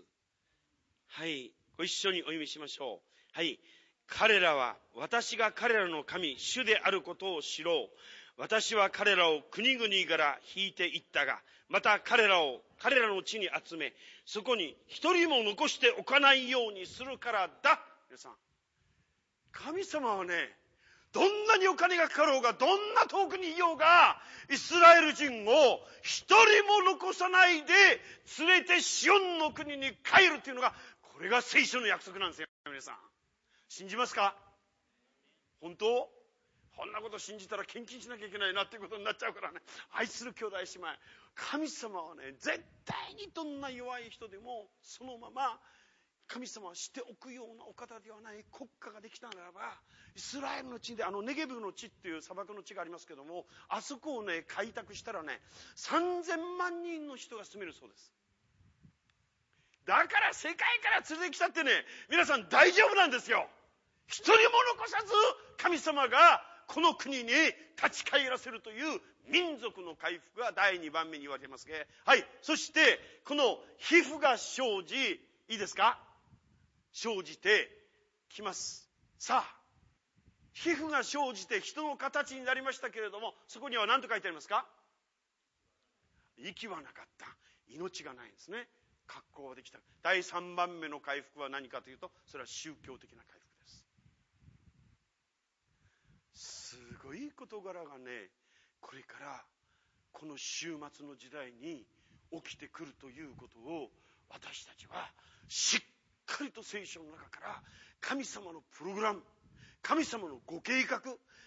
[1.09, 1.53] はい。
[1.77, 3.37] ご一緒にお読みしましょう。
[3.37, 3.59] はい。
[4.07, 7.89] 彼らは私が彼らの神主であることを知ろう。
[8.39, 13.95] 私は彼らを国々から引いていったが、また彼らを彼らの地に集め、
[14.25, 17.81] そこに一人も残しておかないようにするからだ。
[18.09, 18.33] 皆さん、
[19.53, 20.35] 神様はね、
[21.17, 26.37] どんなにお金がかかろうが、どんな遠くにいようが、イスラエル人を一人
[26.85, 27.73] も残さないで
[28.39, 30.75] 連れてシオンの国に帰るっていうのが、
[31.15, 32.97] これが聖書の約束なんですよ、皆さん。
[33.71, 34.37] 信じますか？
[35.63, 36.11] 本当？
[36.77, 39.61] こんなこと信じたら献金しなきゃいけないなっていうことになっちゃうからね。
[39.93, 40.89] 愛する兄弟姉妹。
[41.35, 45.59] 神様はね、絶対にどんな弱い人でも、そのまま、
[46.29, 49.61] 神様はしておくようなお方ではない国家ができたならば、
[50.17, 55.41] イスラエルの地で、あのネゲブの地っていう砂漠の地がありますけども、あそこをね、開拓したらね、
[55.77, 58.13] 3000万人の人が住めるそうです。
[59.87, 61.71] だから世界から連れてきたってね、
[62.11, 63.47] 皆さん大丈夫なんですよ。
[64.09, 64.39] 一人も
[64.79, 65.13] 残さず
[65.59, 67.25] 神様がこの国に
[67.83, 71.87] 立ち返らせるという民族の回復が第2番目に言われてますね。
[72.05, 72.25] はい。
[72.43, 76.01] そして、この皮膚が生じ、いいですか？
[76.99, 77.69] 生じて
[78.31, 78.89] きます。
[79.19, 79.57] さあ、
[80.55, 84.67] 皮膚が生じて人の形になりましたけれども、そこには何と書いてありますか？
[86.39, 87.27] 息はなかった。
[87.69, 88.67] 命がないんですね。
[89.07, 89.79] 格好はできた。
[90.03, 93.67] 第3番目の回復は何かというと、それは宗教的な回復で
[96.33, 96.77] す。
[96.77, 96.79] す。
[97.05, 98.31] ごい事柄がね
[98.81, 99.45] これから
[100.13, 101.85] この週末の時代に
[102.33, 103.91] 起きてくるということを
[104.31, 105.13] 私たちは
[105.47, 105.81] しっ
[106.27, 107.63] かりと聖書の中から
[108.01, 109.23] 神様のプログラム
[109.83, 111.01] 神様のご計画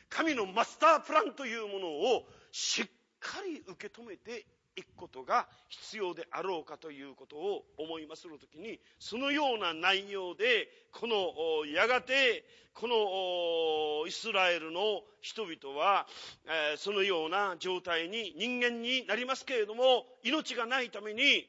[0.09, 2.85] 神のマスタープランというものをしっ
[3.19, 16.07] かり受け止めていくことが必要であろうかということを思いまするときにそのような内容でこのやがてこのイスラエルの人々は、
[16.47, 21.45] えそのような状態に人間になりますけれども命がないために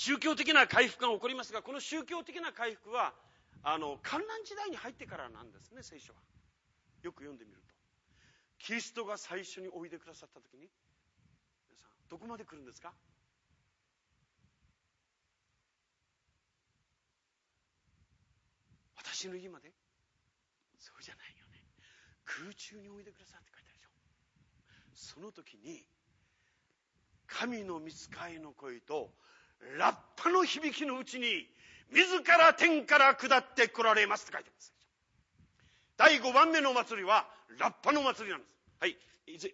[0.00, 3.12] 宗教的な回復が起こりますがこの宗教的な回復は
[3.62, 6.18] あの観覧時代に入ってからなんですね聖書は。
[7.02, 7.74] よく読んでみると。
[8.64, 10.70] キリストが最初においでくださった時に
[11.68, 12.94] 皆さんどこまで来るんですか？
[18.96, 19.70] 私の家まで？
[20.78, 21.60] そうじゃないよね。
[22.24, 25.20] 空中においでくださいって書いてあるでしょ。
[25.20, 25.84] その時に
[27.26, 29.12] 神の見つかいの声と
[29.78, 31.46] ラッパの響きのうちに
[31.90, 34.72] 自ら天から下って来られますって書いてます。
[35.96, 37.26] 第5番目の祭りは
[37.58, 38.50] ラッパの祭りなんです。
[38.80, 38.96] はい。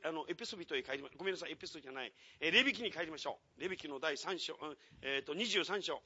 [0.05, 3.61] あのエピソビトへ帰りまごめんなさいエピソビトじゃない、えー、レビキに帰りましょう。
[3.61, 6.01] レビキの第3章、うんえーと、23章、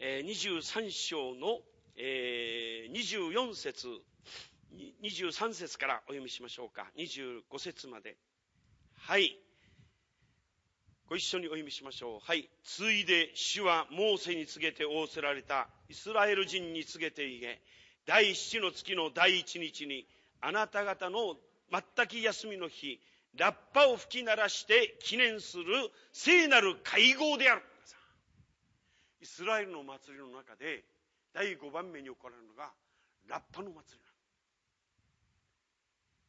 [0.00, 1.60] えー、23章の、
[1.96, 3.88] えー、24節
[5.02, 8.16] 23節からお読みしましょうか25節まで
[8.96, 9.36] はい
[11.08, 12.18] ご一緒にお読みしましょう。
[12.22, 12.48] はい。
[12.64, 17.60] ついで主はモーセに告げて仰せられたイスラエル人に告げて言え、
[18.06, 20.06] 第七の月の第一日に
[20.40, 21.36] あなた方の
[21.70, 22.98] 全く休みの日、
[23.36, 25.64] ラッパを吹き鳴らして記念する
[26.12, 27.62] 聖なる会合である。
[29.20, 30.84] イスラエルの祭りの中で
[31.34, 32.72] 第5番目に行われるのが
[33.28, 34.04] ラッパの祭り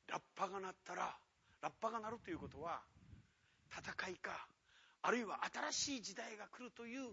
[0.07, 1.15] ラッパが鳴ったら
[1.61, 2.81] ラッパが鳴るということは
[3.71, 4.47] 戦いか
[5.03, 5.39] あるいは
[5.71, 7.09] 新しい時代が来るという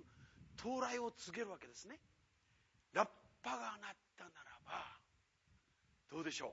[0.58, 1.98] 到来を告げるわけですね。
[2.92, 3.08] ラッ
[3.42, 4.72] パが鳴ったならば
[6.10, 6.50] どうでしょう？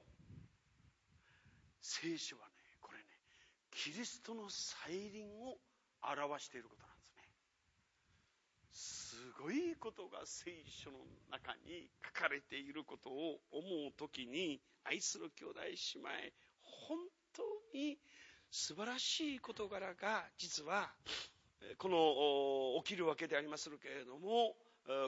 [1.81, 3.05] 聖書はねこれね
[3.71, 5.57] キリストの再臨を
[6.01, 6.88] 表していること。
[8.79, 10.97] すごいことが聖書の
[11.29, 16.09] 中に書かれていることを思う時に愛する兄弟姉妹
[16.61, 16.97] 本
[17.35, 17.43] 当
[17.77, 17.97] に
[18.49, 20.89] 素晴らしい事柄が実は
[21.77, 24.55] この起きるわけでありますけれども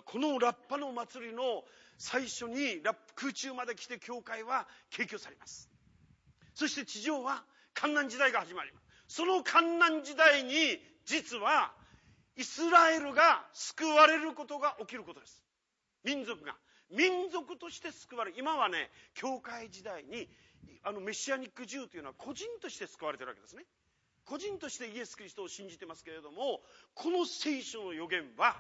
[0.05, 1.63] このラッパの祭りの
[1.97, 2.82] 最初に
[3.15, 5.69] 空中まで来て教会は景挙されます。
[6.53, 7.43] そして地上は
[7.74, 9.15] 観難時代が始まります。
[9.15, 10.51] その観難時代に
[11.05, 11.74] 実は
[12.36, 15.43] イスラエルが救われることが起きることです。
[16.03, 16.55] 民族が。
[16.91, 18.38] 民族として救われる。
[18.38, 20.27] 今はね教会時代に
[20.84, 23.63] あのメシアニック・ジューというのは個人として救われてるわけですね。
[24.25, 26.61] 個人としてイエス・キリストを信じてますけれども
[26.93, 28.55] この聖書の予言は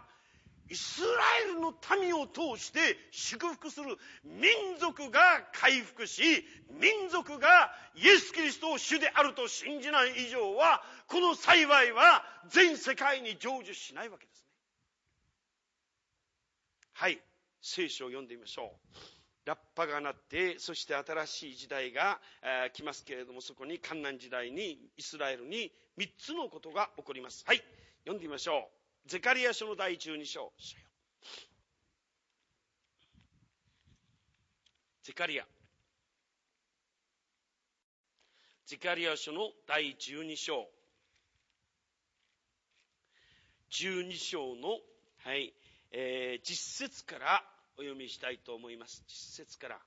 [0.71, 1.07] イスラ
[1.49, 2.79] エルの民を通して
[3.11, 5.19] 祝福する民族が
[5.51, 6.23] 回復し、
[6.79, 14.47] 民族がイエス・キリストを主であると信じない以上は、この幸いは全世界に成就しないわけですね。
[16.93, 17.19] はい。
[17.61, 18.97] 聖書を読んでみましょう。
[19.43, 27.43] ラッパが鳴って、そして新しい時代が、えー、来ますけれども、そこに観難時代にイスラエルに3つのことが起こります。
[27.45, 27.61] はい。
[28.05, 28.80] 読んでみましょう。
[29.05, 30.53] ゼカリア書の第12章。
[35.03, 35.45] ゼカリア。
[38.67, 40.67] ゼカリア書の第12章。
[43.71, 44.79] 12章の、
[45.23, 45.53] はい、
[45.91, 47.43] えー、実節から
[47.77, 49.03] お読みしたいと思います。
[49.07, 49.79] 実節から。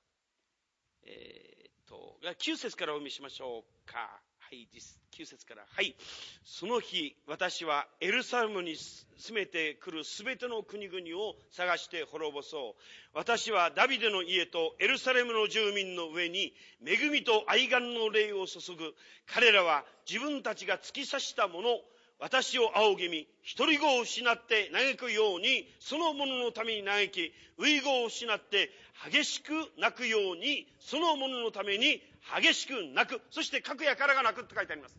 [1.07, 4.21] えー、っと、9節からお読みしましょうか。
[4.55, 4.69] はい、
[5.11, 5.65] 9節から。
[5.69, 5.97] はい。
[6.45, 12.81] その日、私はエルサレムに住めてくるすべての国々を探して滅ぼそう。
[13.15, 16.53] 私はダビデの家とエルサレムの住民の上に
[16.87, 18.95] 恵みと愛願の霊を注ぐ。
[19.27, 21.81] 彼らは自分たちが突き刺したもの、
[22.21, 23.27] 私を仰ぎみ、
[23.59, 28.71] 独り子を失って嘆くように、その者のために嘆き、遺語を失って
[29.11, 32.01] 激しく泣くように、その者のために
[32.41, 33.21] 激しく泣く。
[33.31, 34.97] そして核や殻が泣くって書いてあります。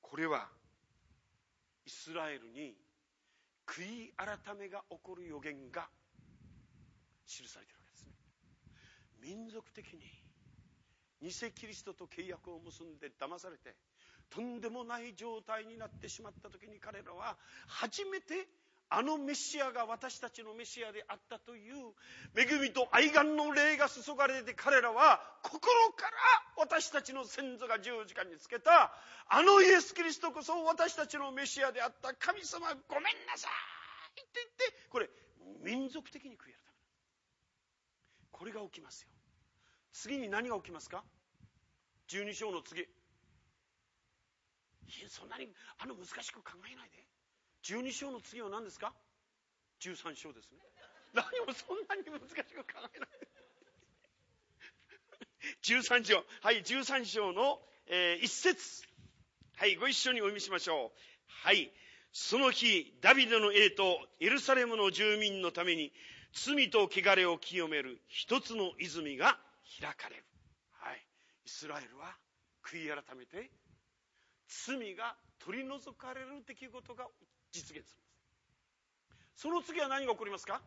[0.00, 0.48] これは、
[1.86, 2.74] イスラエルに
[3.66, 5.88] 悔い改めが起こる予言が
[7.26, 8.12] 記されているわけですね。
[9.22, 10.00] 民族的に
[11.22, 13.76] 偽キリストと契約を結んで騙されて
[14.28, 17.36] とんでもない状態になってしまった時に彼らは
[17.68, 18.48] 初めて
[18.94, 21.76] あのメシアが私たちのメシアであったという
[22.36, 25.60] 恵みと愛願の霊が注がれて彼らは心
[25.96, 26.12] から
[26.58, 28.92] 私たちの先祖が十字架につけた
[29.30, 33.48] あのイエス・キリストこそ私たちのメシアであった神様ごめんなさ
[34.18, 35.08] いって言ってこれ
[35.64, 36.52] 民族的に悔い改め
[38.30, 39.08] これが起きますよ。
[39.92, 41.04] 次に何が起きますか
[42.08, 42.82] ？12章の次。
[42.82, 42.84] い
[45.02, 47.11] やそんなにあの難しく考えないで。
[47.64, 48.92] 12章の次は何ですか
[49.80, 50.58] ？13章ですね。
[51.14, 53.08] 何もそんなに難しく考えない
[55.62, 56.24] 13章。
[56.40, 58.82] はい13章の、えー、一節。
[59.56, 60.90] はいご一緒にお読みしましょう。
[61.44, 61.70] はい
[62.12, 65.92] その日ダビデの家とエルサレムの住民のために
[66.32, 69.38] 罪と汚れを清める一つの泉が
[69.80, 70.24] 開かれる。
[70.72, 71.06] はい
[71.46, 72.16] イスラエルは
[72.64, 73.50] 悔い改めて
[74.48, 77.10] 罪が取り除かれる出来事が起
[77.52, 77.80] 実現する。
[77.80, 77.96] んです
[79.36, 80.60] その次は何が起こりますか？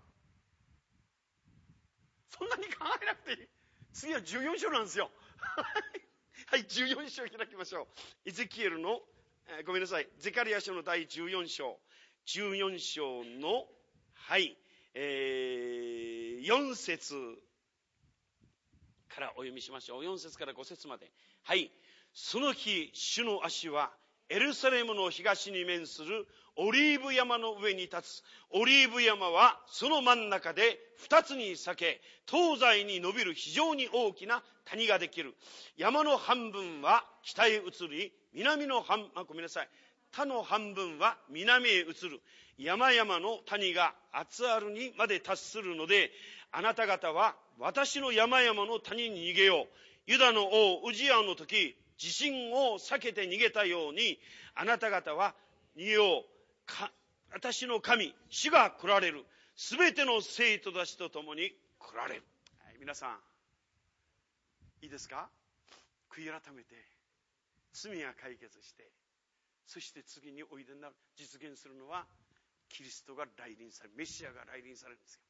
[2.38, 3.48] そんなに考えなくていい。
[3.94, 5.10] 次は14章なんですよ。
[6.48, 6.66] はい。
[6.66, 7.84] 14章開きましょ
[8.26, 8.30] う。
[8.30, 9.02] エゼキエルの、
[9.48, 10.10] えー、ごめんなさい。
[10.18, 11.80] ゼカリア書の第14章。
[12.26, 13.68] 14章の
[14.14, 14.58] はい。
[14.94, 17.16] えー、4節
[19.08, 20.04] からお読みしましょう。
[20.04, 21.12] 4節から5節まで。
[21.44, 21.72] はい。
[22.14, 23.96] その日主の足は
[24.30, 28.24] エルサレムの東に面するオリーブ山の上に立つ。
[28.52, 35.36] オリーブ山はその真ん中で二つに裂け、東西に伸びる非常に大きな谷ができる。
[35.78, 39.70] 山の半分は北へ移り、南の半、あ、ごめんなさい。
[40.12, 42.22] 他の半分は南へ移る。
[42.58, 46.10] 山々の谷が厚々にまで達するので、
[46.52, 49.68] あなた方は私の山々の谷に逃げよう。
[50.08, 54.20] ユダの王ウジアの時、地震を避けて逃げたように、
[54.54, 55.36] あなた方は
[55.76, 56.24] 逃げよう。
[57.34, 59.26] 私の神、主が来られる。
[59.56, 62.24] すべての生徒たちと共に来られる。
[62.66, 63.20] はい、皆さん、
[64.82, 65.30] いいですか？
[66.10, 66.76] 悔い改めて、
[67.74, 68.90] 罪が解決して、
[69.68, 72.06] そして次においでになる、実現するのは、
[72.70, 75.22] キリストが来臨される、メシアが来臨されるんですよ。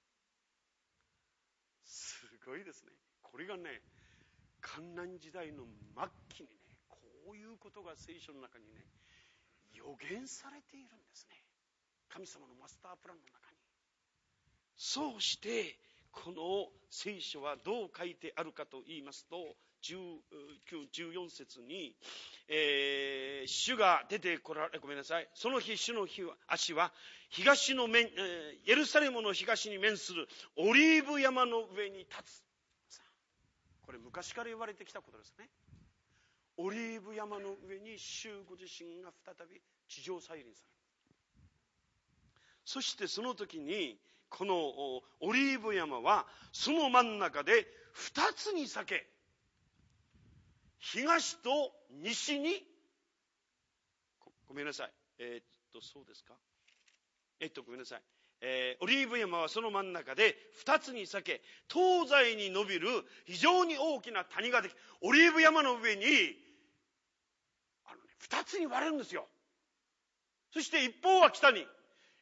[1.85, 2.91] すごいですね。
[3.21, 3.81] これがね、
[4.65, 5.63] 観難時代の
[5.93, 6.97] 末期にね、こ
[7.33, 8.81] ういうことが聖書の中にね、
[9.73, 11.37] 予言されているんですね。
[12.09, 13.57] 神様のマスタープランの中に。
[14.75, 15.77] そうして
[16.11, 21.95] この聖書はどう書いてあるかと言いますと14節に、
[22.49, 25.29] えー、主が出てこられごめんなさい。
[25.35, 26.91] その日主の日は足は
[27.29, 32.44] 東の面、えー、エルサレムの東に面するオリーブ山の上に立つ。
[33.85, 35.47] これ昔から言われてきたことですね。
[36.57, 40.75] オリーブ山の上に主ご自身が再び地上再臨される。
[42.63, 49.07] そしてその時にこのオリーブ山はその真ん中で二つに裂け
[50.79, 52.63] 東と西に
[54.47, 54.91] ごめんなさい。
[55.19, 56.33] えー、っとそうですか？
[57.39, 58.01] えっとごめんなさい。
[58.41, 62.87] えー、オリーブ山はその真ん中で二つに裂け、東西に伸びる
[63.25, 66.03] 非常に大きな谷ができ、オリーブ山の上に、
[67.85, 69.27] あのね、二つに割れるんですよ。
[70.51, 71.65] そして一方は北に、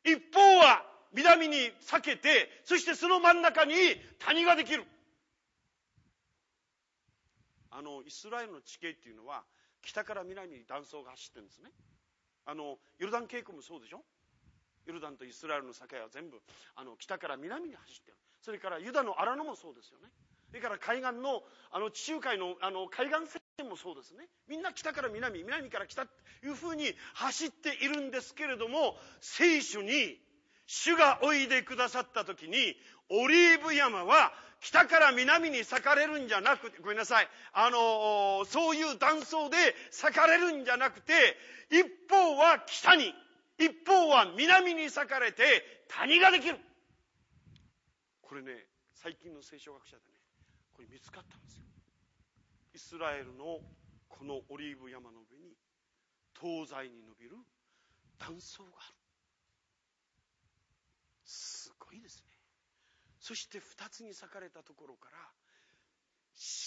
[0.04, 3.74] 一方は南に裂けて、そしてその真ん中に
[4.20, 4.84] 谷ができる。
[7.70, 9.44] あの、イスラエルの地形っていうのは、
[9.82, 11.72] 北から南に断層が走ってるんですね。
[12.46, 14.04] あの、ヨルダン渓谷もそうでしょ？
[14.86, 16.42] ヨルダンとイスラエルの境は全部、
[16.76, 18.18] あの、北から南に走ってる。
[18.42, 20.10] それからユダの荒野もそうですよね。
[20.50, 24.28] それから海岸の、あの、地中海の、あの、海岸線もそうですね。
[24.48, 26.12] みんな北から南、南から北と
[26.46, 30.20] いうふうに走っているんですけれども、聖書に、
[30.66, 32.76] 主がおいでくださった時に、
[33.10, 37.28] オリーブ山は北から南に裂かれるんじゃなくて、ごめんなさい。
[37.52, 39.58] あの、そういう断層で
[39.92, 41.14] 裂かれるんじゃなくて、
[41.70, 43.14] 一方は北に、
[43.66, 45.44] 一方は南に裂かれて
[45.90, 46.58] 谷ができる。
[48.22, 48.52] これね、
[48.94, 50.10] 最近の聖書学者でね、
[50.74, 51.64] これ見つかったんですよ。
[52.76, 53.60] イスラエルの
[54.10, 55.54] このオリーブ山の上に、
[56.40, 57.38] 東西に伸びる
[58.20, 58.96] 断層がある。
[61.26, 62.34] すごいですね。
[63.24, 65.18] そして二つに裂かれたところから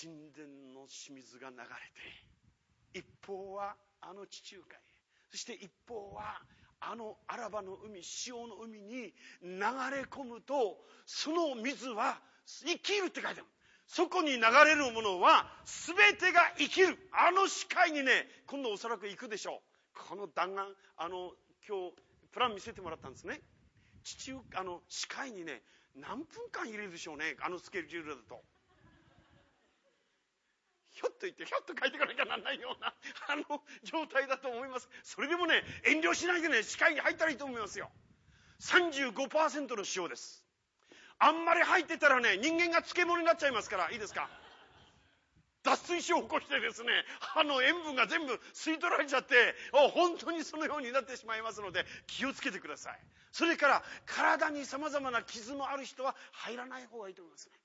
[0.01, 1.65] 神殿の清水が流れ
[2.95, 4.81] て一方はあの地中海へ
[5.31, 6.41] そして一方は
[6.81, 9.13] あのアラバの海潮の海に
[9.43, 9.59] 流
[9.91, 13.45] れ込むとその水は生きるって書いてある。
[13.89, 16.99] そこに流れるものは全てが生きる。
[17.13, 19.63] あの視界にね今度おそらく行くでしょ
[19.95, 20.09] う。
[20.09, 21.33] この弾丸あの
[21.67, 21.93] 今日
[22.33, 23.41] プラン見せてもらったんですね。
[24.03, 25.63] 地中あの視界にね
[25.95, 28.43] 何分間入れるでしょうねあのスケジュールだと。
[30.97, 32.95] ひょっと言ってひょっと書いていかなきゃなんないような
[33.29, 34.89] あの状態だと思います。
[35.03, 37.93] それでもね遠慮しないでね視界に入ったらいいと思いますよ。
[38.61, 40.43] 35%の塩です。
[41.19, 44.29] あんまり入ってたらね人間が漬物になっちゃいますからいいですか？
[45.65, 53.01] 脱水症を起こしてですねあの塩分が全部吸い取られちゃって本当にそのようになってしまいますので気をつけてください。
[53.33, 57.51] それから体にさまざまな傷もある人は入らない方がいいと思います。
[57.51, 57.61] ね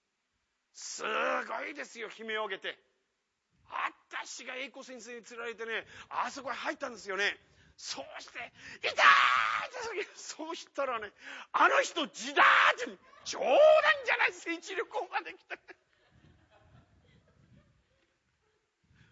[0.74, 2.91] すごいですよ悲鳴を上げて。
[3.72, 7.38] 私が栄子先生に連られてねあそこへ入ったんですよね
[7.78, 8.54] そうして
[8.84, 11.12] 「痛い!」ってそうしたらね
[11.54, 13.50] あの人自打って冗談
[14.06, 15.58] じゃない聖地旅行まで来た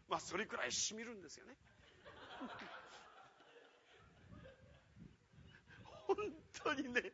[0.09, 1.55] まあそれくらいしみるんですよね
[6.07, 6.17] 本
[6.63, 7.13] 当にね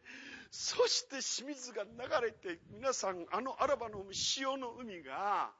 [0.49, 5.51] そして清水が流れて皆さんあのアラバの潮の海が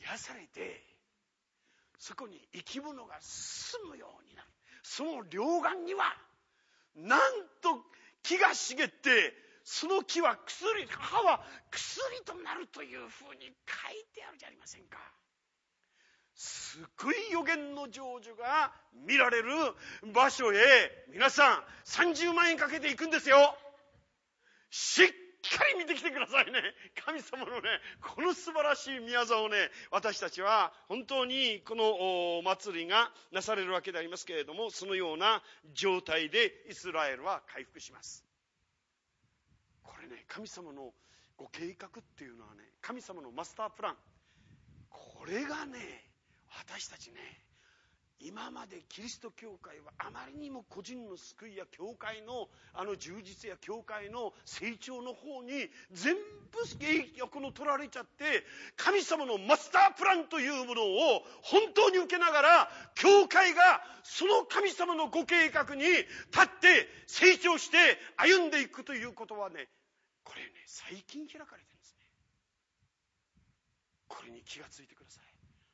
[0.00, 0.91] 癒されて
[2.02, 4.48] そこに生き物が住むようになる。
[4.82, 6.02] その両岸には
[6.96, 7.20] なん
[7.62, 7.80] と
[8.24, 9.32] 木が茂って
[9.62, 11.40] その木は薬歯は
[11.70, 14.98] 薬となるというふうに書いてあるじゃありませんか。
[16.34, 18.72] すごい予言の成就が
[19.06, 19.52] 見られる
[20.12, 20.58] 場所へ。
[21.08, 23.56] 皆さん30万円かけていくんですよ。
[24.70, 25.08] しっ
[25.44, 26.62] っかり見てきてくださいね。
[27.04, 27.68] 神様のね
[28.00, 29.56] この素晴らしい宮沢をね
[29.90, 35.42] 私たちは本当にこのお祭りがなされるわけでありますけれどもそのような
[35.74, 38.24] 状態でイスラエルは回復します。
[39.82, 40.92] これね神様の
[41.36, 43.96] ご計画っていうのはね神様のマスタープラン。
[44.90, 45.78] これがね
[46.58, 47.16] 私たちね
[48.24, 56.22] 今までキリスト教会はあまりにも個人の救いや教会のあの充実や教会の成長の方に全部
[56.78, 58.44] 影響の取られちゃって
[58.76, 66.06] 神様のマスタープランというものを本当に受けながら教会がその神様のご計画に立
[66.42, 67.76] って成長して
[68.16, 69.66] 歩んでいくということはね
[70.22, 72.06] これね最近開かれてるんですね。
[74.06, 75.31] これに気がついてください。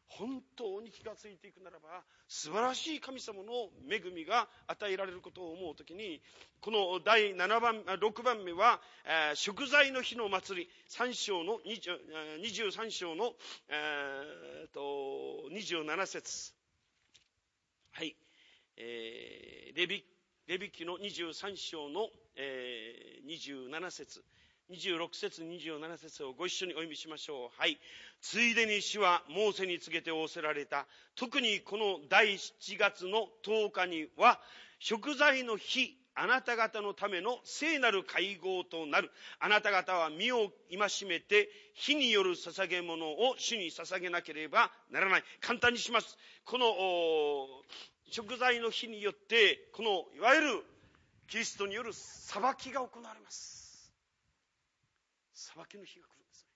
[0.09, 6.21] 本当に気がついていくならば素晴らしい神様の恵みが与えられることを思う時に
[6.61, 13.33] この第7番6番目は、えー、食材の日の祭り3章の23章の、
[13.69, 14.81] えー、と
[15.53, 16.53] 27節。
[17.93, 18.17] はい、
[18.77, 20.05] えー、レビ
[20.49, 24.25] レビ記の23章の、えー、27節。
[24.71, 27.61] 26節27節をご一緒にお読みしましょう。
[27.61, 27.79] はい。
[28.21, 30.87] ついでに主はモーセに告げて仰せられた。
[31.17, 34.39] 特にこの第7月の10日には、
[34.79, 39.11] 食材の日、あなた方のための聖なる会合となる。
[39.39, 45.25] あなた方は身を戒めて、火による捧げ物を主に捧げなければならない。
[45.41, 46.19] 簡単にします。
[46.45, 46.67] この、
[48.11, 50.65] 食材の日によって、この、いわゆる
[51.29, 53.58] キリストによる裁きが行われます
[55.39, 56.51] 裁きの日が来るんですね。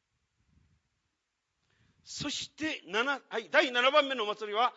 [2.04, 4.72] そして7、はい、第7番目のお祭りは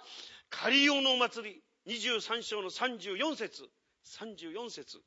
[0.52, 1.62] カリオのお祭り。
[1.88, 3.68] 23章の34節。
[4.06, 5.02] 34節。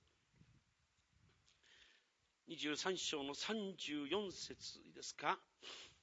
[2.51, 5.38] 23章の34節ですか？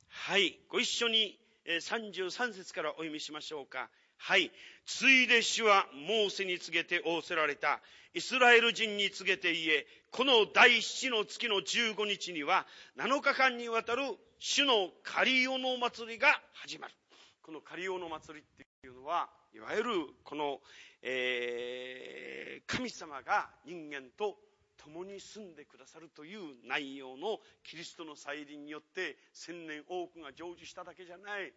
[0.08, 0.60] はい。
[0.70, 3.90] ご一緒に33節からお読みしましょうか。
[4.18, 4.52] はい。
[4.86, 7.82] ついで主はモーセに告げて仰せられた。
[8.14, 12.66] イスラエル人に告げて言え、この第七の月の15日には、
[12.98, 14.04] 7日間にわたる
[14.40, 16.94] 主のカリオの祭りが始まる。
[17.42, 19.92] このカリオの祭りっていうのは、いわゆる
[20.24, 20.60] この、
[21.02, 24.38] えー、神様が人間と
[24.78, 31.54] 共に住んでくださるという内容のキリストの再臨によって千年多くが成就しただけじゃない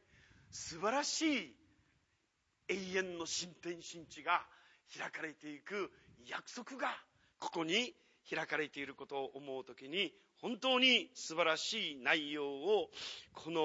[0.50, 1.56] 素晴らしい
[2.68, 4.42] 永遠の新天新地が
[4.96, 5.90] 開かれていく
[6.26, 6.88] 約束が
[7.38, 7.94] ここに
[8.28, 12.90] 開かれていることを思う時に本当に素晴らしい内容を
[13.34, 13.60] この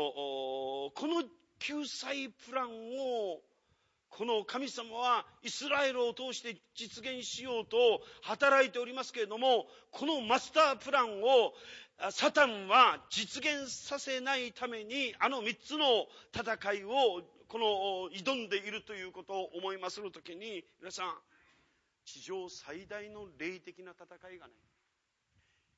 [0.96, 1.24] この
[1.60, 3.40] 救済プランを
[4.10, 7.78] この神様はイスラエルを通して実現しようと
[8.22, 11.54] 働いておりますけれどもこのマスタープランを
[12.12, 17.22] サタンは実現させないためにあの3つの戦いを
[17.54, 21.14] この挑んでいるということを思いまする時に皆さん
[22.04, 24.54] 地上最大の霊的な戦いがね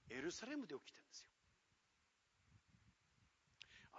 [0.09, 1.27] エルサレムで起きてるんですよ。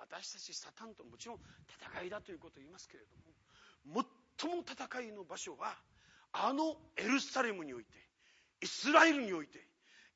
[0.01, 1.37] 私たちサタンともちろん
[1.69, 4.07] 戦いだということを言いますけれども
[4.41, 5.77] 最も戦いの場所は
[6.33, 7.91] あのエルサレムにおいて
[8.63, 9.61] イスラエルにおいて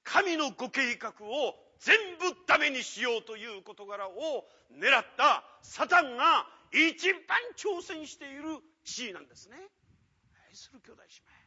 [0.03, 9.57] 神のご計画を全部ダメにしようという事柄を狙ったサタンが一番挑戦している地位なんですね。
[10.49, 11.41] 愛する兄弟姉妹。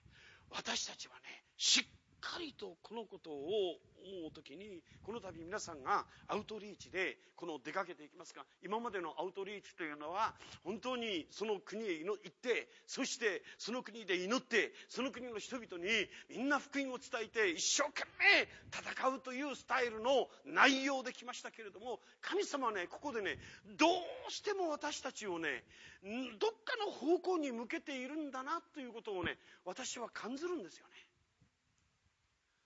[0.49, 23.38] 私たちはねしっかりとこのことを思う時にこの度皆さんがアウトリーチでこの出かけていきますが今までのアウトリーチというのは本当にその国へ行ってそしてその国で祈ってその国の人々にみんな福音を伝えて一生懸命戦うというスタイルの内容で来ましたけれども神様はねここでね
[23.78, 25.63] どうしても私たちをね
[26.03, 31.02] どっかの方向に向けているんだなということをね私は感じるんですよね。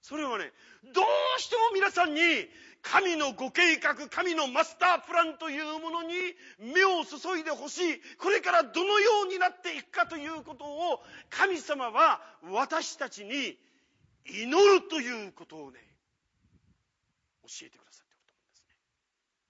[0.02, 0.52] それはね、
[0.94, 2.22] どうしても皆さんに
[2.82, 6.14] 神のご計画、神のマスタープランというものに
[6.60, 8.02] 目を注いでほしい。
[8.18, 13.58] これからどのようになっていくかということを神様は私たちに
[14.26, 15.80] 祈るということをね、
[17.44, 18.76] 教えてくださっていると思うんですね。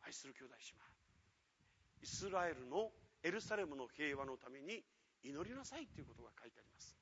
[0.05, 0.87] 愛する兄弟姉妹。
[2.01, 2.91] イスラエルの
[3.23, 4.83] エルサレムの平和のために
[5.23, 6.96] 祈りなさいということが書いてあります。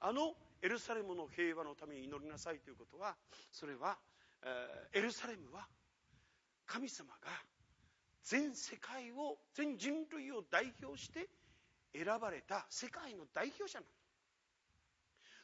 [0.00, 3.14] あのエルサレムの平和のために祈りなさいということは
[3.52, 3.98] それは
[4.42, 5.66] えエルサレムは
[6.66, 7.28] 神様が
[8.24, 11.28] 全世界を全人類を代表して
[11.94, 13.86] 選ばれた世界の代表者なの。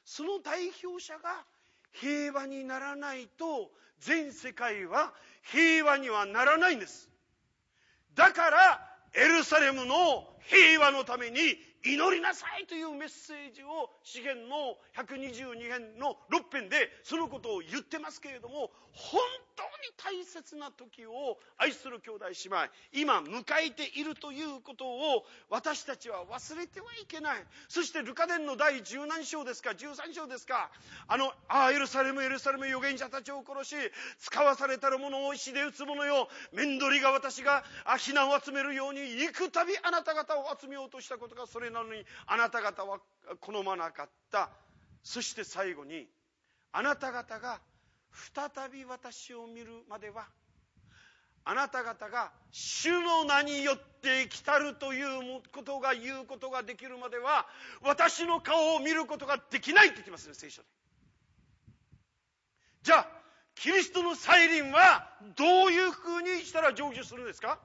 [0.04, 1.44] その代表者が
[1.92, 7.11] 平和にならないと全世界は平和にはならないんです。
[8.14, 8.80] だから
[9.14, 11.38] エルサレムの平和のために
[11.84, 19.20] 祈りなさいというメッセージを詩篇の122編の6編でそのことを言ってますけれども本
[19.56, 22.56] 当に大切な時を愛する兄弟姉妹
[22.92, 27.44] 今迎えているということを私たちは忘れてはいけない。
[27.68, 30.70] そしてルカ伝の第十何章ですか13章ですか
[31.08, 33.76] あのああエルサレムエルサレム預言者たちを殺し
[34.18, 36.28] 使わされたる者を石で打つ者よ。
[36.52, 37.64] 面取りが私が
[37.98, 42.98] 避難を集めるように行くたびあなた方を集めようとしたことがそれなのにあなた方は
[43.40, 44.50] 好まなかった。
[45.02, 46.08] そして最後に
[46.72, 47.60] あなた方が
[48.34, 50.26] 再び私を見るまでは
[51.44, 57.46] あなた方が主の名によって来たるということが言うことができるまでは
[57.82, 60.68] 私の顔を見ることができないって言ってますね聖書で。
[62.82, 63.06] じゃあ
[63.54, 67.60] キリストの再臨はどういうふうにしたら成就するんですか？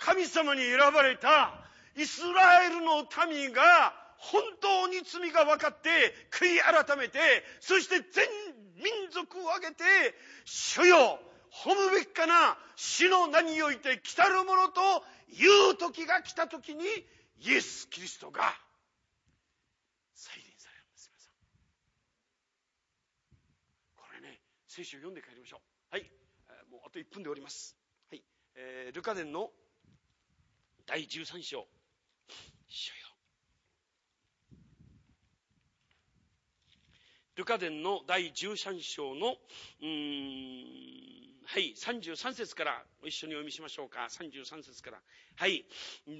[0.00, 1.52] 神様に選ばれた
[1.96, 5.88] イスラエルの民が本当に罪が分かって
[6.30, 7.18] 悔い改めて
[7.60, 8.26] そして全
[8.76, 9.84] 民族を挙げて
[10.44, 11.20] 主よ
[11.64, 14.80] 褒むべきかな死の名において来たるものと
[15.28, 16.84] いう時が来た時に
[17.42, 18.54] イエス・キリストが
[20.14, 21.10] 再臨されるんです。
[21.10, 21.34] 皆さん。
[23.96, 25.60] これね聖書を読んで帰りましょ
[25.92, 25.94] う。
[25.94, 26.10] はい。
[26.70, 27.76] もうあと1分でおります。
[28.10, 28.22] はい、
[28.54, 29.50] えー、ルカ伝の
[30.90, 31.68] 第13章。
[32.68, 32.94] 主よ。
[37.36, 39.36] ルカ伝の第13章の、
[39.82, 40.64] うん、
[41.46, 44.08] はい、33節から一緒にお読みしましょうか。
[44.10, 44.98] 33節から。
[45.36, 45.64] はい。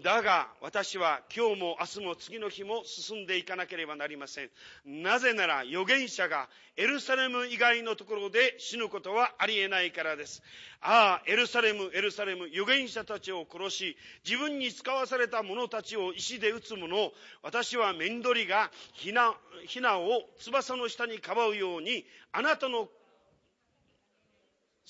[0.03, 4.51] だが、私は今日も明日も次の日も進んでいかなければなりません。
[4.85, 10.43] なぜなら、預言者がエルサレム以外のところで死ぬことはありえないからです。
[10.81, 17.13] ああ、エルサレム、エルサレム、預言者たちを殺し、自分に使わされた者たちを石で撃つ者、
[17.43, 19.35] 私は面取りがひな、
[19.67, 22.89] ひなを翼の下にかばうように、あなたの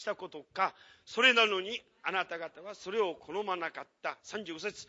[0.01, 0.75] したことか、
[1.05, 4.17] それなのにあなた方はそれを好まなかった。
[4.25, 4.87] 35節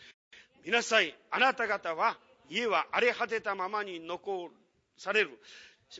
[0.66, 1.14] 見なさい。
[1.30, 2.18] あなた方は
[2.50, 4.50] 家は荒れ果てたままに残
[4.98, 5.38] される。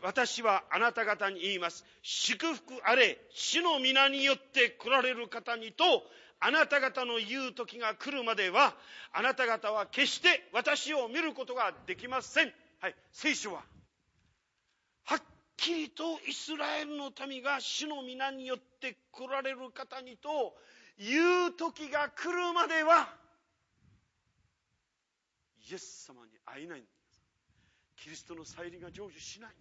[0.02, 1.86] 私はあなた方に言います。
[2.02, 5.84] 祝福あれ、主の皆によって来られる方にと、
[6.40, 8.74] あなた方の言う時が来るまでは、
[9.12, 12.54] あなた方は決して私を見ることができません。
[12.80, 13.62] はい、聖書は、
[15.04, 15.22] はっ
[15.62, 20.56] きりとイスラエルの民が主の皆によって来られる方にと、
[20.98, 23.14] 言う時が来るまでは
[25.70, 27.22] イエス様に会えないんです。
[27.96, 29.58] キリストの再臨が成就しないんで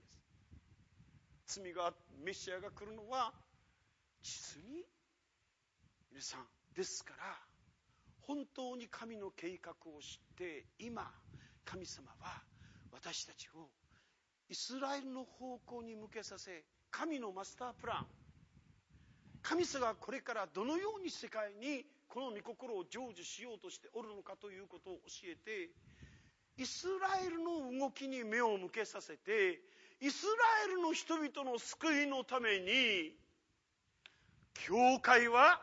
[1.46, 1.60] す。
[1.62, 1.92] 罪が
[2.24, 3.32] メシアが来るのは
[4.22, 4.82] 実に
[6.10, 6.40] 皆さん
[6.74, 7.36] ですから
[8.22, 11.10] 本当に神の計画を知って今
[11.64, 12.42] 神様は
[12.92, 13.68] 私たちを
[14.50, 18.06] イスラエルの方向に向けさせ神のマスタープラン。
[19.42, 25.70] 神様がこれからどのように世界にこの御心を成就しようとしておるのかということを教えて
[26.60, 29.60] イスラエルの動きに目を向けさせて
[30.02, 30.32] イスラ
[30.72, 33.14] エルの人々の救いのために
[34.66, 35.62] 教会は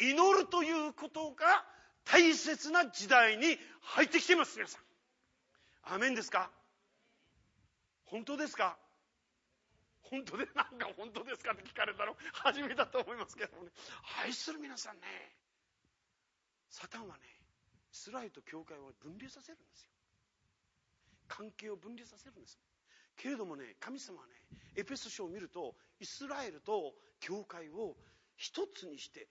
[0.00, 1.64] 祈るということが
[2.04, 4.78] 大切な時代に入ってきています皆さ
[5.90, 5.94] ん。
[5.94, 6.50] アメンですか？
[8.12, 8.76] 本当ですか？
[10.02, 12.14] 本当でなんか本当ですかって聞かれたの？
[12.44, 13.70] 初めてだと思いますけどもね。
[14.22, 15.00] 愛する皆さんね
[16.68, 19.88] サタンはねイスラエルと教会を分離させるんですよ。
[21.28, 22.58] 関係を分離させるんです。
[23.16, 24.34] けれどもね神様はね
[24.76, 27.96] エペソ書を見るとイスラエルと教会を
[28.36, 29.28] 一つにして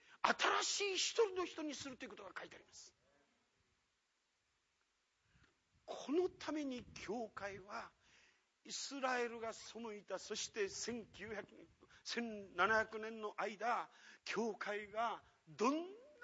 [0.62, 2.92] 新しい一人の人にするということが書いてあります。
[5.86, 7.88] このために教会は
[8.64, 11.44] イスラエルが背いたそして1900
[12.04, 13.88] 1700年の間
[14.24, 15.20] 教会が
[15.56, 15.78] どんな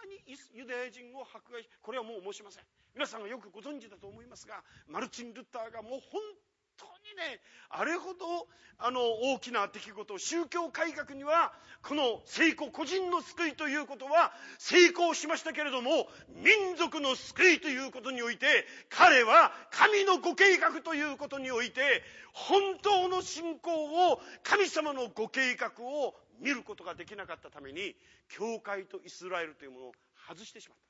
[0.07, 0.23] に
[0.55, 2.65] ユダヤ人を迫害これはもう申しません。
[2.95, 6.21] 皆さんがよくご存知だと思いますがマルチン・ルッターがもう本
[7.19, 7.41] ね
[7.71, 8.47] あれほど
[8.81, 9.01] あの
[9.35, 11.53] 大きな出来事宗教改革には
[11.83, 18.47] この成功個人の救いということは成功しましたけれども民族の救いということにおいて
[18.89, 21.81] 彼は神のご計画ということにおいて
[22.33, 27.97] 本当の信仰を神様のご計画を見ることができなかったために
[28.29, 29.93] 教会とイスラエルというものを
[30.29, 30.89] 外してしまった。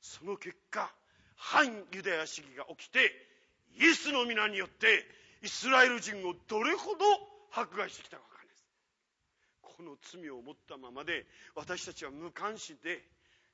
[0.00, 0.90] その結果
[1.36, 3.12] 反ユダヤ主義が起きて
[3.78, 5.04] イエスの皆によって
[5.42, 7.04] イスラエル人をどれほど
[7.52, 8.64] 迫害してきたか分かんないです。
[9.62, 13.02] この罪を持ったままで私たちは無関心で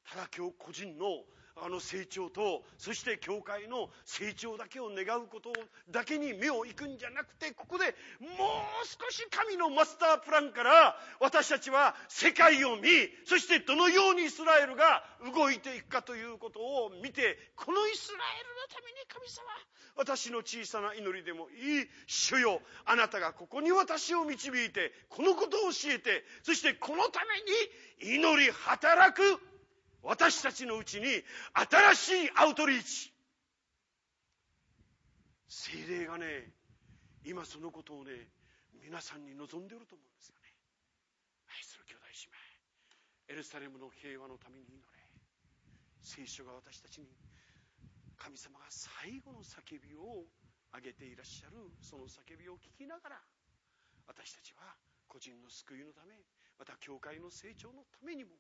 [0.09, 1.25] ただ今日個人の
[1.63, 5.53] あの成長とそして教会の成長だけを願うこと
[5.91, 12.89] だけに目をいくんじゃなくてここでもう少し神のマスタープランから私たちは世界を見
[13.25, 15.03] そしてどのようにイスラエルが
[15.35, 19.45] 動いていくかということを見てこのイスラエルのために神様
[19.97, 21.87] 私の小さな祈りでもいい。
[22.07, 27.21] 主よあなたがここに私を導いてこのことを教えてそしてこのた
[28.01, 29.23] めに祈り働く。
[30.07, 31.07] 私たちのうちに
[31.99, 33.13] 新しいアウトリーチ。
[35.49, 36.53] 精霊がね
[37.25, 38.13] 今そのことをね
[38.85, 40.47] 皆さんに望んでいると思うんですよね。
[41.51, 42.07] 愛する兄弟
[43.27, 45.03] 姉妹エルサレムの平和のために祈れ。
[46.03, 47.11] 聖書が私たちに
[48.17, 50.23] 神様が最後の叫びを
[50.71, 53.19] 上げていらっしゃるその叫びを聞きながら
[54.07, 54.79] 私たちは
[55.09, 56.15] 個人の救いのため
[56.59, 58.31] また教会の成長のためにも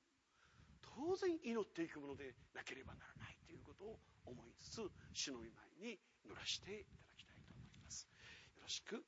[0.97, 8.09] 当然祈っていくものでなければならないということを思いつつ主の御前に乗らせていただきたいと思います。
[8.56, 9.05] よろしく